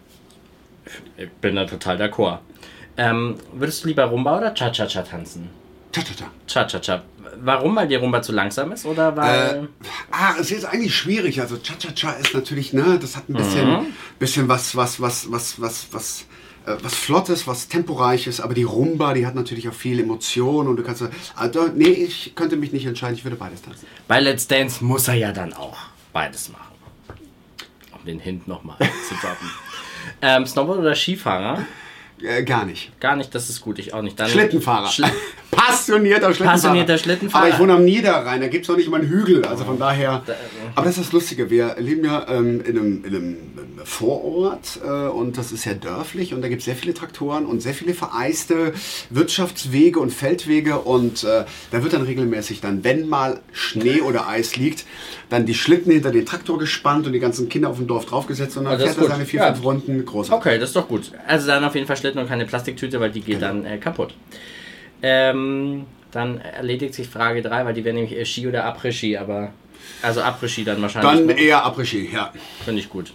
Ich 1.17 1.31
bin 1.41 1.57
da 1.57 1.65
total 1.65 2.01
d'accord. 2.01 2.39
Ähm, 2.97 3.37
würdest 3.53 3.85
du 3.85 3.89
lieber 3.89 4.05
Rumba 4.05 4.39
oder 4.39 4.55
Cha-Cha-Cha 4.55 5.03
tanzen? 5.03 5.51
Cha-cha-cha. 5.97 6.31
Cha-Cha-Cha. 6.47 7.03
Warum? 7.39 7.75
Weil 7.77 7.89
die 7.89 7.95
Rumba 7.95 8.21
zu 8.21 8.33
langsam 8.33 8.73
ist 8.73 8.85
oder 8.85 9.17
weil. 9.17 9.65
Äh, 9.83 9.87
ah, 10.11 10.35
es 10.39 10.51
ist 10.51 10.65
eigentlich 10.65 10.95
schwierig. 10.95 11.41
Also 11.41 11.57
Cha-Cha-Cha 11.57 12.13
ist 12.13 12.35
natürlich, 12.35 12.73
ne, 12.73 12.99
das 13.01 13.17
hat 13.17 13.29
ein 13.29 13.35
bisschen, 13.35 13.95
bisschen 14.19 14.49
was, 14.49 14.77
was, 14.77 15.01
was, 15.01 15.31
was, 15.31 15.61
was, 15.61 15.87
was, 15.93 16.27
äh, 16.67 16.77
was 16.83 16.95
Flottes, 16.95 17.47
was 17.47 17.69
Temporeiches, 17.69 18.41
aber 18.41 18.53
die 18.53 18.65
Rumba, 18.65 19.15
die 19.15 19.27
hat 19.27 19.35
natürlich 19.35 19.69
auch 19.69 19.75
viel 19.75 19.99
Emotion 20.01 20.69
und 20.69 20.77
du 20.77 20.83
kannst, 20.83 21.03
also, 21.35 21.69
nee, 21.75 21.89
ich 21.89 22.35
könnte 22.35 22.57
mich 22.57 22.73
nicht 22.73 22.87
entscheiden, 22.87 23.17
ich 23.17 23.25
würde 23.25 23.37
beides 23.37 23.63
tanzen. 23.63 23.87
Bei 24.07 24.21
Let's 24.21 24.47
Dance 24.47 24.85
muss 24.85 25.09
er 25.09 25.15
ja 25.15 25.33
dann 25.33 25.55
auch 25.55 25.79
beides 26.13 26.51
machen. 26.51 26.75
Um 27.99 28.05
den 28.05 28.19
Hint 28.19 28.47
nochmal 28.47 28.77
zu 29.09 29.15
droppen. 29.15 29.51
Ähm, 30.21 30.47
Snowboard 30.47 30.81
oder 30.81 30.95
Skifahrer? 30.95 31.65
Äh, 32.23 32.45
gar 32.45 32.65
nicht. 32.65 32.99
Gar 33.01 33.17
nicht, 33.17 33.35
das 33.35 33.51
ist 33.51 33.61
gut, 33.61 33.79
ich 33.79 33.93
auch 33.93 34.03
nicht. 34.03 34.19
Dann 34.19 34.29
Schlittenfahrer. 34.29 34.89
Schl 34.89 35.05
Passionierter 35.51 36.27
Schlittenfahrer. 36.27 36.53
Passionierter 36.53 36.99
Schlittenfahrer. 36.99 37.45
Aber 37.45 37.55
ich 37.55 37.61
wohne 37.61 37.75
am 37.75 37.85
Niederrhein, 37.85 38.41
da 38.41 38.49
gibt 38.49 38.65
es 38.65 38.69
noch 38.69 38.77
nicht 38.77 38.89
mal 38.89 39.01
einen 39.01 39.09
Hügel. 39.09 39.45
Also 39.45 39.65
von 39.65 39.79
daher. 39.79 40.23
Aber 40.75 40.87
das 40.87 40.97
ist 40.97 41.07
das 41.07 41.13
Lustige. 41.13 41.51
Wir 41.51 41.77
leben 41.79 42.05
ja 42.05 42.27
ähm, 42.29 42.61
in, 42.63 42.79
einem, 42.79 43.05
in 43.05 43.17
einem 43.17 43.37
Vorort 43.89 44.81
äh, 44.85 44.89
und 44.89 45.39
das 45.39 45.53
ist 45.53 45.63
sehr 45.63 45.75
dörflich 45.77 46.35
und 46.35 46.43
da 46.43 46.49
gibt 46.49 46.59
es 46.59 46.65
sehr 46.65 46.75
viele 46.75 46.93
Traktoren 46.93 47.47
und 47.47 47.61
sehr 47.63 47.73
viele 47.73 47.95
vereiste 47.95 48.73
Wirtschaftswege 49.11 50.01
und 50.01 50.11
Feldwege 50.13 50.79
und 50.81 51.23
äh, 51.23 51.45
da 51.71 51.83
wird 51.85 51.93
dann 51.93 52.03
regelmäßig 52.03 52.61
dann, 52.61 52.83
wenn 52.83 53.09
mal 53.09 53.39
Schnee 53.53 54.01
oder 54.01 54.27
Eis 54.29 54.57
liegt, 54.57 54.85
dann 55.31 55.47
die 55.47 55.55
Schlitten 55.55 55.93
hinter 55.93 56.11
den 56.11 56.27
Traktor 56.27 56.59
gespannt 56.59 57.07
und 57.07 57.13
die 57.13 57.21
ganzen 57.21 57.49
Kinder 57.49 57.71
auf 57.71 57.77
dem 57.77 57.87
Dorf 57.87 58.07
draufgesetzt 58.07 58.57
und 58.57 58.65
dann 58.65 58.75
ist 58.79 58.83
fährt 58.83 58.99
er 58.99 59.07
seine 59.07 59.25
vier, 59.25 59.41
Ja. 59.41 59.53
fünf 59.55 59.65
Runden 59.65 60.05
groß. 60.05 60.33
Okay, 60.33 60.59
das 60.59 60.71
ist 60.71 60.77
doch 60.77 60.89
gut. 60.89 61.13
Also 61.27 61.47
dann 61.47 61.63
auf 61.65 61.75
jeden 61.77 61.87
Fall 61.87 61.97
Schlitten 61.97 62.19
und 62.21 62.27
keine 62.29 62.45
Plastiktüte, 62.45 62.99
weil 62.99 63.13
die 63.13 63.21
geht 63.21 63.37
Genau. 63.39 63.47
dann 63.47 63.65
äh, 63.67 63.79
kaputt. 63.79 64.15
Ähm, 65.03 65.85
dann 66.11 66.39
erledigt 66.41 66.95
sich 66.95 67.07
Frage 67.09 67.41
3, 67.41 67.65
weil 67.67 67.75
die 67.75 67.85
wäre 67.85 67.95
nämlich 67.95 68.17
äh, 68.19 68.25
Ski 68.25 68.49
oder 68.49 68.65
Après-Ski, 68.67 69.17
aber 69.17 69.53
Also 70.03 70.21
Après-Ski 70.21 70.65
dann 70.65 70.81
wahrscheinlich. 70.83 71.13
Dann 71.13 71.27
ne? 71.27 71.41
eher 71.41 71.65
Après-Ski, 71.65 72.11
ja. 72.13 72.33
Finde 72.65 72.81
ich 72.81 72.89
gut. 72.89 73.13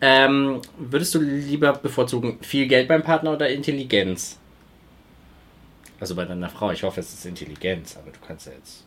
Ähm, 0.00 0.60
würdest 0.78 1.14
du 1.14 1.20
lieber 1.20 1.72
bevorzugen, 1.72 2.38
viel 2.42 2.66
Geld 2.66 2.88
beim 2.88 3.02
Partner 3.02 3.32
oder 3.32 3.48
Intelligenz? 3.48 4.38
Also 6.00 6.14
bei 6.14 6.24
deiner 6.24 6.48
Frau. 6.48 6.70
Ich 6.70 6.82
hoffe, 6.82 7.00
es 7.00 7.12
ist 7.12 7.26
Intelligenz, 7.26 7.96
aber 7.96 8.10
du 8.10 8.18
kannst 8.24 8.46
ja 8.46 8.52
jetzt. 8.52 8.84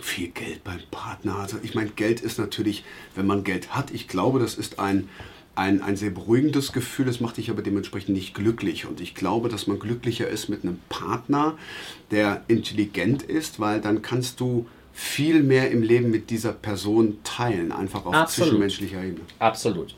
Viel 0.00 0.28
Geld 0.28 0.64
beim 0.64 0.80
Partner. 0.90 1.36
Also 1.36 1.58
ich 1.62 1.74
meine, 1.74 1.90
Geld 1.90 2.20
ist 2.20 2.38
natürlich, 2.38 2.84
wenn 3.14 3.26
man 3.26 3.44
Geld 3.44 3.74
hat, 3.74 3.90
ich 3.90 4.08
glaube, 4.08 4.38
das 4.38 4.54
ist 4.54 4.78
ein, 4.78 5.08
ein, 5.54 5.82
ein 5.82 5.96
sehr 5.96 6.10
beruhigendes 6.10 6.72
Gefühl, 6.72 7.08
es 7.08 7.20
macht 7.20 7.36
dich 7.36 7.50
aber 7.50 7.60
dementsprechend 7.60 8.14
nicht 8.14 8.34
glücklich. 8.34 8.86
Und 8.86 9.02
ich 9.02 9.14
glaube, 9.14 9.50
dass 9.50 9.66
man 9.66 9.78
glücklicher 9.78 10.28
ist 10.28 10.48
mit 10.48 10.64
einem 10.64 10.80
Partner, 10.88 11.58
der 12.10 12.42
intelligent 12.48 13.22
ist, 13.22 13.60
weil 13.60 13.82
dann 13.82 14.00
kannst 14.00 14.40
du 14.40 14.66
viel 14.92 15.42
mehr 15.42 15.70
im 15.70 15.82
Leben 15.82 16.10
mit 16.10 16.30
dieser 16.30 16.52
Person 16.52 17.18
teilen, 17.24 17.72
einfach 17.72 18.04
auf 18.04 18.14
Absolut. 18.14 18.48
zwischenmenschlicher 18.50 18.98
Ebene. 18.98 19.20
Absolut. 19.38 19.94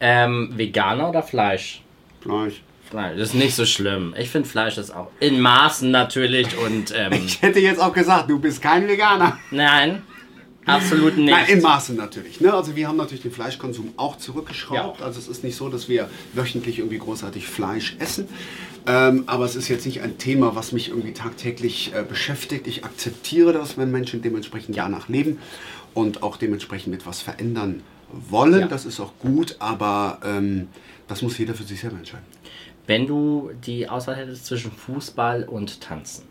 Ähm, 0.00 0.52
Veganer 0.54 1.08
oder 1.08 1.22
Fleisch? 1.22 1.82
Fleisch. 2.20 2.62
Fleisch. 2.88 3.18
Das 3.18 3.28
ist 3.30 3.34
nicht 3.34 3.54
so 3.54 3.64
schlimm. 3.66 4.14
Ich 4.18 4.30
finde 4.30 4.48
Fleisch 4.48 4.78
ist 4.78 4.90
auch 4.94 5.08
in 5.18 5.40
Maßen 5.40 5.90
natürlich 5.90 6.56
und 6.58 6.92
ähm, 6.96 7.12
Ich 7.14 7.42
hätte 7.42 7.58
jetzt 7.60 7.80
auch 7.80 7.92
gesagt, 7.92 8.30
du 8.30 8.38
bist 8.38 8.62
kein 8.62 8.86
Veganer. 8.86 9.38
nein, 9.50 10.02
absolut 10.66 11.16
nicht. 11.16 11.30
Nein, 11.30 11.46
in 11.48 11.62
Maßen 11.62 11.96
natürlich. 11.96 12.40
Ne? 12.40 12.52
Also 12.52 12.76
wir 12.76 12.88
haben 12.88 12.96
natürlich 12.96 13.22
den 13.22 13.32
Fleischkonsum 13.32 13.94
auch 13.96 14.16
zurückgeschraubt. 14.16 15.00
Ja. 15.00 15.06
Also 15.06 15.18
es 15.18 15.28
ist 15.28 15.44
nicht 15.44 15.56
so, 15.56 15.68
dass 15.68 15.88
wir 15.88 16.10
wöchentlich 16.34 16.78
irgendwie 16.78 16.98
großartig 16.98 17.46
Fleisch 17.46 17.96
essen. 17.98 18.28
Ähm, 18.86 19.24
aber 19.26 19.44
es 19.44 19.56
ist 19.56 19.68
jetzt 19.68 19.86
nicht 19.86 20.02
ein 20.02 20.18
Thema, 20.18 20.54
was 20.54 20.72
mich 20.72 20.90
irgendwie 20.90 21.12
tagtäglich 21.12 21.92
äh, 21.94 22.02
beschäftigt. 22.02 22.66
Ich 22.66 22.84
akzeptiere 22.84 23.52
das, 23.52 23.76
wenn 23.78 23.90
Menschen 23.90 24.22
dementsprechend 24.22 24.76
danach 24.76 25.08
leben 25.08 25.38
und 25.94 26.22
auch 26.22 26.36
dementsprechend 26.36 26.94
etwas 26.94 27.20
verändern 27.20 27.82
wollen. 28.12 28.60
Ja. 28.60 28.68
Das 28.68 28.84
ist 28.84 29.00
auch 29.00 29.12
gut, 29.18 29.56
aber 29.58 30.20
ähm, 30.24 30.68
das 31.08 31.22
muss 31.22 31.38
jeder 31.38 31.54
für 31.54 31.64
sich 31.64 31.80
selber 31.80 31.96
entscheiden. 31.96 32.26
Wenn 32.86 33.06
du 33.06 33.50
die 33.66 33.88
Auswahl 33.88 34.16
hättest 34.16 34.46
zwischen 34.46 34.70
Fußball 34.70 35.44
und 35.44 35.80
Tanzen. 35.80 36.25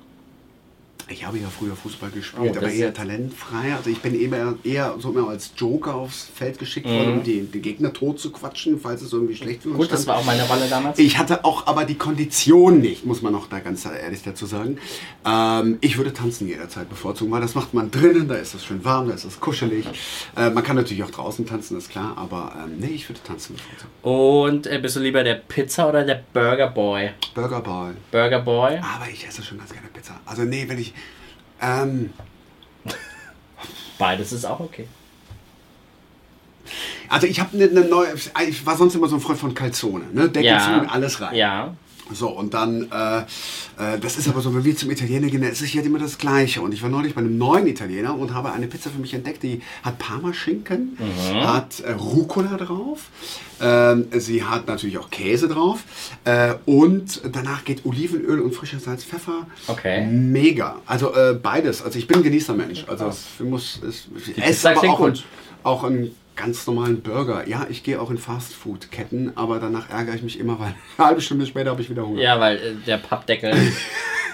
Ich 1.08 1.26
habe 1.26 1.38
ja 1.38 1.48
früher 1.48 1.76
Fußball 1.76 2.10
Oh, 2.12 2.15
gespielt, 2.15 2.56
das 2.56 2.63
aber 2.63 2.72
eher 2.72 2.94
talentfrei. 2.94 3.76
Also 3.76 3.89
ich 3.91 4.00
bin 4.00 4.20
eher, 4.20 4.56
eher 4.63 4.96
so 5.00 5.12
immer 5.12 5.30
als 5.30 5.52
Joker 5.56 5.94
aufs 5.96 6.28
Feld 6.34 6.58
geschickt 6.58 6.88
worden, 6.88 7.13
um 7.20 7.24
die, 7.24 7.41
die 7.44 7.62
Gegner 7.62 7.94
tot 7.94 8.20
zu 8.20 8.32
quatschen, 8.32 8.80
falls 8.80 9.02
es 9.04 9.13
irgendwie 9.13 9.36
schlecht 9.36 9.62
für 9.63 9.70
uns 9.70 9.76
Mhm. 9.78 9.82
Gut, 9.82 9.91
das 9.91 10.02
stand. 10.04 10.15
war 10.15 10.22
auch 10.22 10.26
meine 10.26 10.44
Rolle 10.48 10.68
damals. 10.68 10.98
Ich 10.98 11.18
hatte 11.20 11.46
auch 11.46 11.68
aber 11.68 11.86
die 11.86 11.96
Kondition 11.96 12.80
nicht, 12.80 13.06
muss 13.06 13.22
man 13.22 13.34
noch 13.34 13.48
da 13.48 13.60
ganz 13.60 13.86
ehrlich 13.86 14.24
dazu 14.24 14.48
sagen. 14.48 14.80
Ähm, 15.26 15.78
ich 15.82 15.98
würde 15.98 16.12
tanzen 16.12 16.48
jederzeit 16.48 16.89
bevorzugen, 16.89 17.32
weil 17.32 17.41
das 17.41 17.54
macht 17.54 17.74
man 17.76 17.91
drinnen, 17.91 18.28
da 18.28 18.36
ist 18.36 18.56
es 18.56 18.65
schön 18.65 18.84
warm, 18.84 19.08
da 19.08 19.13
ist 19.13 19.26
es 19.26 19.39
kuschelig. 19.39 19.86
Äh, 20.36 20.50
man 20.50 20.63
kann 20.63 20.76
natürlich 20.76 21.04
auch 21.04 21.12
draußen 21.12 21.46
tanzen, 21.46 21.78
ist 21.78 21.89
klar, 21.91 22.18
aber 22.18 22.56
ähm, 22.65 22.80
nee, 22.80 22.94
ich 22.96 23.08
würde 23.10 23.22
tanzen 23.24 23.56
bevorzugen. 23.56 23.91
Und 24.02 24.65
äh, 24.65 24.80
bist 24.80 24.96
du 24.96 25.02
lieber 25.02 25.24
der 25.24 25.36
Pizza 25.36 25.88
oder 25.88 26.04
der 26.04 26.24
Burger 26.34 26.70
Boy? 26.70 27.12
Burger 27.36 27.62
Boy. 27.62 27.91
Burger 28.12 28.39
Boy? 28.39 28.78
Aber 28.78 29.08
ich 29.12 29.28
esse 29.28 29.44
schon 29.44 29.60
ganz 29.60 29.72
gerne 29.72 29.88
Pizza. 29.94 30.20
Also 30.26 30.41
nee, 30.44 30.65
wenn 30.68 30.80
ich... 30.80 30.94
Ähm, 31.62 32.13
Beides 33.98 34.34
ist 34.34 34.46
auch 34.46 34.60
okay. 34.60 34.88
also 37.08 37.28
ich 37.28 37.39
habe 37.39 37.56
eine 37.56 37.68
ne 37.68 37.82
neue... 37.82 38.13
Ich 38.48 38.65
war 38.65 38.76
sonst 38.76 38.96
immer 38.96 39.08
so 39.08 39.15
ein 39.15 39.22
Freund 39.22 39.39
von 39.39 39.54
Calzone, 39.54 40.06
ne? 40.12 40.28
Deckel 40.28 40.52
Ja. 40.52 40.60
zu 40.60 40.91
alles 40.91 41.22
rein. 41.22 41.36
Ja. 41.36 41.74
So, 42.13 42.30
und 42.30 42.54
dann, 42.54 42.91
äh, 42.91 43.20
äh, 43.20 44.00
das 44.00 44.18
ist 44.18 44.28
aber 44.28 44.41
so, 44.41 44.54
wenn 44.54 44.63
wir 44.63 44.76
zum 44.76 44.91
Italiener 44.91 45.28
gehen, 45.28 45.41
dann 45.41 45.52
ist 45.52 45.62
es 45.62 45.74
ja 45.74 45.82
immer 45.82 45.98
das 45.98 46.18
Gleiche. 46.18 46.62
Und 46.62 46.74
ich 46.74 46.84
war 46.84 46.89
neulich 46.89 47.15
bei 47.15 47.22
einem 47.22 47.38
neuen 47.38 47.65
Italiener 47.68 48.15
und 48.15 48.34
habe 48.34 48.52
eine 48.52 48.68
Pizza 48.68 48.89
für 48.91 49.00
mich 49.00 49.13
entdeckt, 49.13 49.41
die 49.44 49.62
hat 49.84 49.98
Parmaschinken, 49.98 50.98
hat 51.41 51.80
äh, 51.80 51.94
Rucola 51.94 52.58
drauf, 52.58 53.10
ähm, 53.60 54.08
sie 54.12 54.44
hat 54.44 54.68
natürlich 54.68 54.98
auch 54.98 55.10
Käse 55.10 55.48
drauf 55.48 55.84
äh, 56.26 56.56
und 56.65 57.22
danach 57.32 57.63
geht 57.65 57.86
Olivenöl 57.86 58.41
und 58.41 58.54
frischer 58.54 58.80
Salz, 58.80 59.04
Pfeffer. 59.04 59.48
Okay. 59.68 60.06
Mega. 60.06 60.82
Also 60.86 61.13
äh, 61.13 61.34
beides. 61.41 61.82
Also 61.82 61.98
ich 61.98 62.08
bin 62.08 62.18
ein 62.18 62.24
Genießermensch. 62.24 62.86
Also 62.88 63.08
es 63.08 63.26
muss, 63.39 63.82
es, 63.88 64.08
ich 64.28 64.44
esse 64.44 64.70
aber 64.70 64.82
auch, 64.82 65.02
ein, 65.02 65.13
gut. 65.13 65.24
auch 65.63 65.84
einen 65.84 66.15
ganz 66.36 66.65
normalen 66.67 67.02
Burger. 67.02 67.48
Ja, 67.48 67.67
ich 67.69 67.84
gehe 67.84 68.00
auch 68.00 68.12
in 68.12 68.17
Fastfood-Ketten, 68.17 69.36
aber 69.36 69.60
danach 69.60 69.89
ärgere 69.89 70.15
ich 70.15 70.24
mich 70.24 70.39
immer, 70.39 70.60
weil 70.60 70.76
eine 70.98 71.08
halbe 71.08 71.21
Stunde 71.21 71.45
später 71.45 71.71
habe 71.71 71.82
ich 71.82 71.89
wieder 71.89 72.06
Hunger. 72.06 72.21
Ja, 72.21 72.39
weil 72.39 72.58
äh, 72.58 72.74
der 72.86 72.98
Pappdeckel 72.98 73.54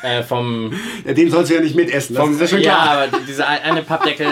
äh, 0.04 0.24
vom, 0.24 0.74
Ja, 1.06 1.14
den 1.14 1.30
sollst 1.32 1.52
du 1.52 1.56
ja 1.56 1.62
nicht 1.62 1.76
mitessen, 1.76 2.16
das 2.16 2.24
vom 2.24 2.34
ist 2.34 2.42
ja 2.42 2.48
schon 2.48 2.62
ja, 2.62 2.72
klar. 2.74 3.08
aber 3.08 3.20
dieser 3.28 3.48
eine 3.48 3.82
Pappdeckel 3.84 4.28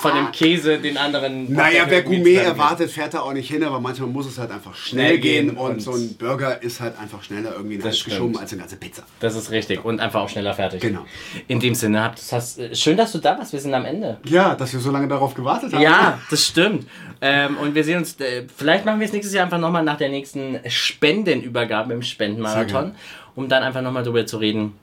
von 0.00 0.14
dem 0.14 0.30
Käse, 0.32 0.78
den 0.78 0.96
anderen. 0.98 1.52
Naja, 1.52 1.84
wer 1.88 2.02
Gourmet 2.02 2.36
erwartet, 2.36 2.90
fährt 2.90 3.14
da 3.14 3.20
auch 3.20 3.32
nicht 3.32 3.50
hin, 3.50 3.62
aber 3.64 3.80
manchmal 3.80 4.08
muss 4.08 4.26
es 4.26 4.38
halt 4.38 4.50
einfach 4.50 4.74
schnell 4.74 5.06
Schnell 5.06 5.18
gehen 5.18 5.46
gehen 5.48 5.56
und, 5.56 5.70
und- 5.72 5.80
so 5.80 5.92
ein 5.92 6.16
Burger 6.18 6.62
ist 6.62 6.80
halt 6.80 6.98
einfach 6.98 7.22
schneller 7.22 7.52
irgendwie 7.56 7.76
in 7.76 7.82
Das 7.82 8.02
geschoben 8.04 8.38
als 8.38 8.52
eine 8.52 8.60
ganze 8.60 8.76
Pizza. 8.76 9.02
Das 9.20 9.34
ist 9.36 9.50
richtig 9.50 9.84
und 9.84 10.00
einfach 10.00 10.20
auch 10.20 10.28
schneller 10.28 10.54
fertig. 10.54 10.80
Genau. 10.80 11.04
In 11.48 11.60
dem 11.60 11.74
Sinne, 11.74 12.02
habt- 12.02 12.20
das 12.32 12.58
schön, 12.72 12.96
dass 12.96 13.12
du 13.12 13.18
da 13.18 13.38
warst. 13.38 13.52
Wir 13.52 13.60
sind 13.60 13.74
am 13.74 13.84
Ende. 13.84 14.18
Ja, 14.24 14.54
dass 14.54 14.72
wir 14.72 14.80
so 14.80 14.90
lange 14.90 15.08
darauf 15.08 15.34
gewartet 15.34 15.72
haben. 15.72 15.82
Ja, 15.82 16.18
das 16.30 16.46
stimmt. 16.46 16.86
Ähm, 17.20 17.56
und 17.58 17.74
wir 17.74 17.82
sehen 17.84 17.98
uns, 17.98 18.18
äh, 18.20 18.44
vielleicht 18.56 18.84
machen 18.84 19.00
wir 19.00 19.06
es 19.06 19.12
nächstes 19.12 19.34
Jahr 19.34 19.44
einfach 19.44 19.58
nochmal 19.58 19.82
nach 19.82 19.96
der 19.96 20.08
nächsten 20.10 20.58
Spendenübergabe 20.66 21.92
im 21.94 22.02
Spendenmarathon, 22.02 22.92
um 23.34 23.48
dann 23.48 23.62
einfach 23.62 23.82
nochmal 23.82 24.02
darüber 24.02 24.26
zu 24.26 24.38
reden, 24.38 24.74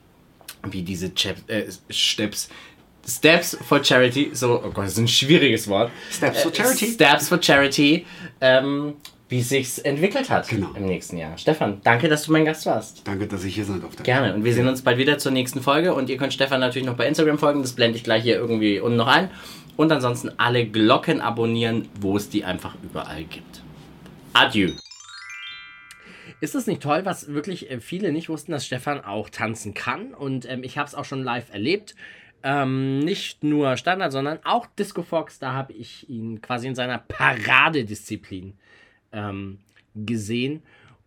wie 0.70 0.82
diese 0.82 1.14
Chap 1.14 1.36
äh, 1.48 1.64
Steps. 1.90 2.48
Steps 3.06 3.58
for 3.68 3.84
Charity, 3.84 4.30
so, 4.32 4.62
oh 4.64 4.70
Gott, 4.70 4.84
das 4.86 4.92
ist 4.92 4.98
ein 4.98 5.08
schwieriges 5.08 5.68
Wort. 5.68 5.90
Steps 6.10 6.42
for 6.42 6.50
Äh, 6.52 6.54
Charity. 6.56 6.86
Steps 6.86 7.28
for 7.28 7.42
Charity, 7.42 8.06
ähm, 8.40 8.94
wie 9.28 9.40
es 9.40 9.50
sich 9.50 9.84
entwickelt 9.84 10.30
hat 10.30 10.48
Genau. 10.48 10.70
im 10.74 10.86
nächsten 10.86 11.18
Jahr. 11.18 11.36
Stefan, 11.36 11.80
danke, 11.84 12.08
dass 12.08 12.22
du 12.24 12.32
mein 12.32 12.46
Gast 12.46 12.64
warst. 12.64 13.02
Danke, 13.06 13.26
dass 13.26 13.44
ich 13.44 13.54
hier 13.56 13.66
sein 13.66 13.80
durfte. 13.82 14.02
Gerne. 14.04 14.32
Und 14.34 14.44
wir 14.44 14.54
sehen 14.54 14.66
uns 14.68 14.80
bald 14.80 14.96
wieder 14.96 15.18
zur 15.18 15.32
nächsten 15.32 15.60
Folge. 15.60 15.92
Und 15.94 16.08
ihr 16.08 16.16
könnt 16.16 16.32
Stefan 16.32 16.60
natürlich 16.60 16.86
noch 16.86 16.96
bei 16.96 17.06
Instagram 17.06 17.38
folgen. 17.38 17.60
Das 17.60 17.72
blende 17.72 17.98
ich 17.98 18.04
gleich 18.04 18.22
hier 18.22 18.36
irgendwie 18.36 18.80
unten 18.80 18.96
noch 18.96 19.06
ein. 19.08 19.28
Und 19.76 19.92
ansonsten 19.92 20.30
alle 20.38 20.66
Glocken 20.66 21.20
abonnieren, 21.20 21.88
wo 22.00 22.16
es 22.16 22.30
die 22.30 22.44
einfach 22.44 22.74
überall 22.82 23.24
gibt. 23.24 23.60
Adieu. 24.32 24.70
Ist 26.44 26.54
es 26.54 26.66
nicht 26.66 26.82
toll, 26.82 27.06
was 27.06 27.28
wirklich 27.28 27.70
äh, 27.70 27.80
viele 27.80 28.12
nicht 28.12 28.28
wussten, 28.28 28.52
dass 28.52 28.66
Stefan 28.66 29.02
auch 29.02 29.30
tanzen 29.30 29.72
kann? 29.72 30.12
Und 30.12 30.46
ähm, 30.46 30.62
ich 30.62 30.76
habe 30.76 30.86
es 30.86 30.94
auch 30.94 31.06
schon 31.06 31.22
live 31.22 31.50
erlebt. 31.50 31.94
Ähm, 32.42 32.98
nicht 32.98 33.42
nur 33.42 33.78
Standard, 33.78 34.12
sondern 34.12 34.40
auch 34.44 34.66
Disco 34.66 35.02
Fox. 35.02 35.38
Da 35.38 35.54
habe 35.54 35.72
ich 35.72 36.06
ihn 36.10 36.42
quasi 36.42 36.68
in 36.68 36.74
seiner 36.74 36.98
Paradedisziplin 36.98 38.58
ähm, 39.12 39.60
gesehen. 39.94 40.62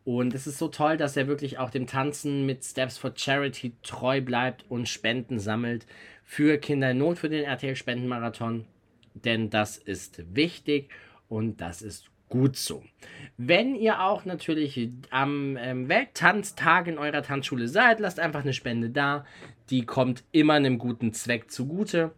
Und 0.06 0.34
es 0.34 0.48
ist 0.48 0.58
so 0.58 0.70
toll, 0.70 0.98
dass 0.98 1.16
er 1.16 1.28
wirklich 1.28 1.60
auch 1.60 1.70
dem 1.70 1.86
Tanzen 1.86 2.48
mit 2.48 2.64
Steps 2.64 2.98
for 2.98 3.12
Charity 3.16 3.74
treu 3.84 4.22
bleibt 4.22 4.66
und 4.70 4.90
Spenden 4.90 5.38
sammelt 5.38 5.86
für 6.24 6.58
Kinder 6.58 6.90
in 6.90 6.98
Not 6.98 7.20
für 7.20 7.30
den 7.30 7.44
RTL 7.44 7.76
Spendenmarathon. 7.76 8.66
Denn 9.14 9.52
das 9.52 9.78
ist 9.78 10.24
wichtig 10.36 10.90
und 11.30 11.62
das 11.62 11.84
ist 11.84 12.10
gut 12.30 12.56
so. 12.56 12.84
Wenn 13.38 13.76
ihr 13.76 14.02
auch 14.02 14.26
natürlich 14.26 14.90
am 15.12 15.58
ähm, 15.58 15.90
Welttanztag 15.90 16.88
in 16.88 16.98
eurer 16.98 17.22
Tanzschule 17.22 17.68
seid, 17.68 18.00
lasst 18.00 18.20
einfach 18.20 18.42
eine 18.42 18.54
Spende 18.54 18.90
da. 18.90 19.26
Die 19.70 19.86
kommt 19.86 20.24
immer 20.32 20.54
einem 20.54 20.80
guten 20.80 21.14
Zweck 21.14 21.52
zugute. 21.52 22.14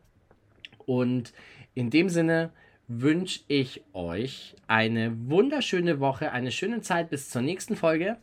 Und 0.85 1.33
in 1.75 1.89
dem 1.89 2.09
Sinne 2.09 2.51
wünsche 2.87 3.41
ich 3.47 3.83
euch 3.93 4.55
eine 4.67 5.13
wunderschöne 5.29 5.99
Woche, 5.99 6.31
eine 6.31 6.51
schöne 6.51 6.81
Zeit 6.81 7.09
bis 7.09 7.29
zur 7.29 7.41
nächsten 7.41 7.75
Folge. 7.75 8.17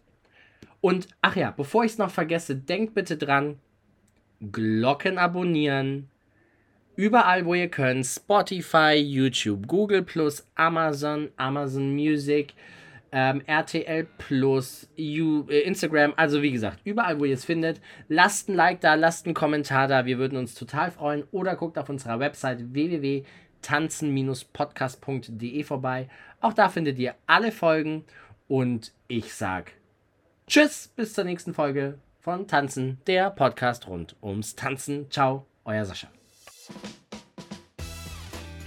Und 0.80 1.08
ach 1.22 1.36
ja, 1.36 1.50
bevor 1.50 1.84
ich 1.84 1.92
es 1.92 1.98
noch 1.98 2.10
vergesse, 2.10 2.56
denkt 2.56 2.94
bitte 2.94 3.16
dran, 3.16 3.58
Glocken 4.52 5.18
abonnieren. 5.18 6.08
Überall, 6.96 7.44
wo 7.44 7.54
ihr 7.54 7.68
könnt. 7.68 8.06
Spotify, 8.06 8.94
YouTube, 8.94 9.66
Google 9.66 10.02
Plus, 10.02 10.46
Amazon, 10.54 11.30
Amazon 11.36 11.94
Music, 11.94 12.54
ähm, 13.12 13.42
RTL 13.46 14.06
Plus, 14.18 14.88
You, 14.96 15.46
äh, 15.48 15.60
Instagram. 15.60 16.12
Also 16.16 16.42
wie 16.42 16.50
gesagt, 16.52 16.80
überall, 16.84 17.18
wo 17.20 17.24
ihr 17.24 17.34
es 17.34 17.44
findet. 17.44 17.80
Lasst 18.08 18.48
ein 18.48 18.54
Like 18.54 18.80
da, 18.80 18.94
lasst 18.94 19.26
einen 19.26 19.34
Kommentar 19.34 19.88
da. 19.88 20.06
Wir 20.06 20.16
würden 20.18 20.38
uns 20.38 20.54
total 20.54 20.90
freuen. 20.90 21.24
Oder 21.32 21.54
guckt 21.54 21.76
auf 21.78 21.90
unserer 21.90 22.18
Website 22.18 22.72
www.tanzen-podcast.de 22.72 25.62
vorbei. 25.64 26.08
Auch 26.40 26.54
da 26.54 26.68
findet 26.68 26.98
ihr 26.98 27.14
alle 27.26 27.52
Folgen. 27.52 28.04
Und 28.48 28.92
ich 29.08 29.34
sag 29.34 29.72
Tschüss, 30.46 30.92
bis 30.94 31.12
zur 31.12 31.24
nächsten 31.24 31.54
Folge 31.54 31.98
von 32.20 32.46
Tanzen, 32.46 33.00
der 33.06 33.30
Podcast 33.30 33.88
rund 33.88 34.14
ums 34.22 34.54
Tanzen. 34.54 35.10
Ciao, 35.10 35.46
euer 35.64 35.84
Sascha. 35.84 36.15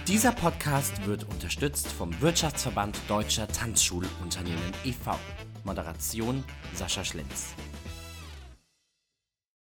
Dieser 0.08 0.32
Podcast 0.32 1.06
wird 1.06 1.24
unterstützt 1.24 1.86
vom 1.86 2.20
Wirtschaftsverband 2.20 2.98
Deutscher 3.06 3.46
Tanzschulunternehmen 3.46 4.72
e.V. 4.84 5.16
Moderation 5.64 6.42
Sascha 6.74 7.04
Schlenz. 7.04 7.54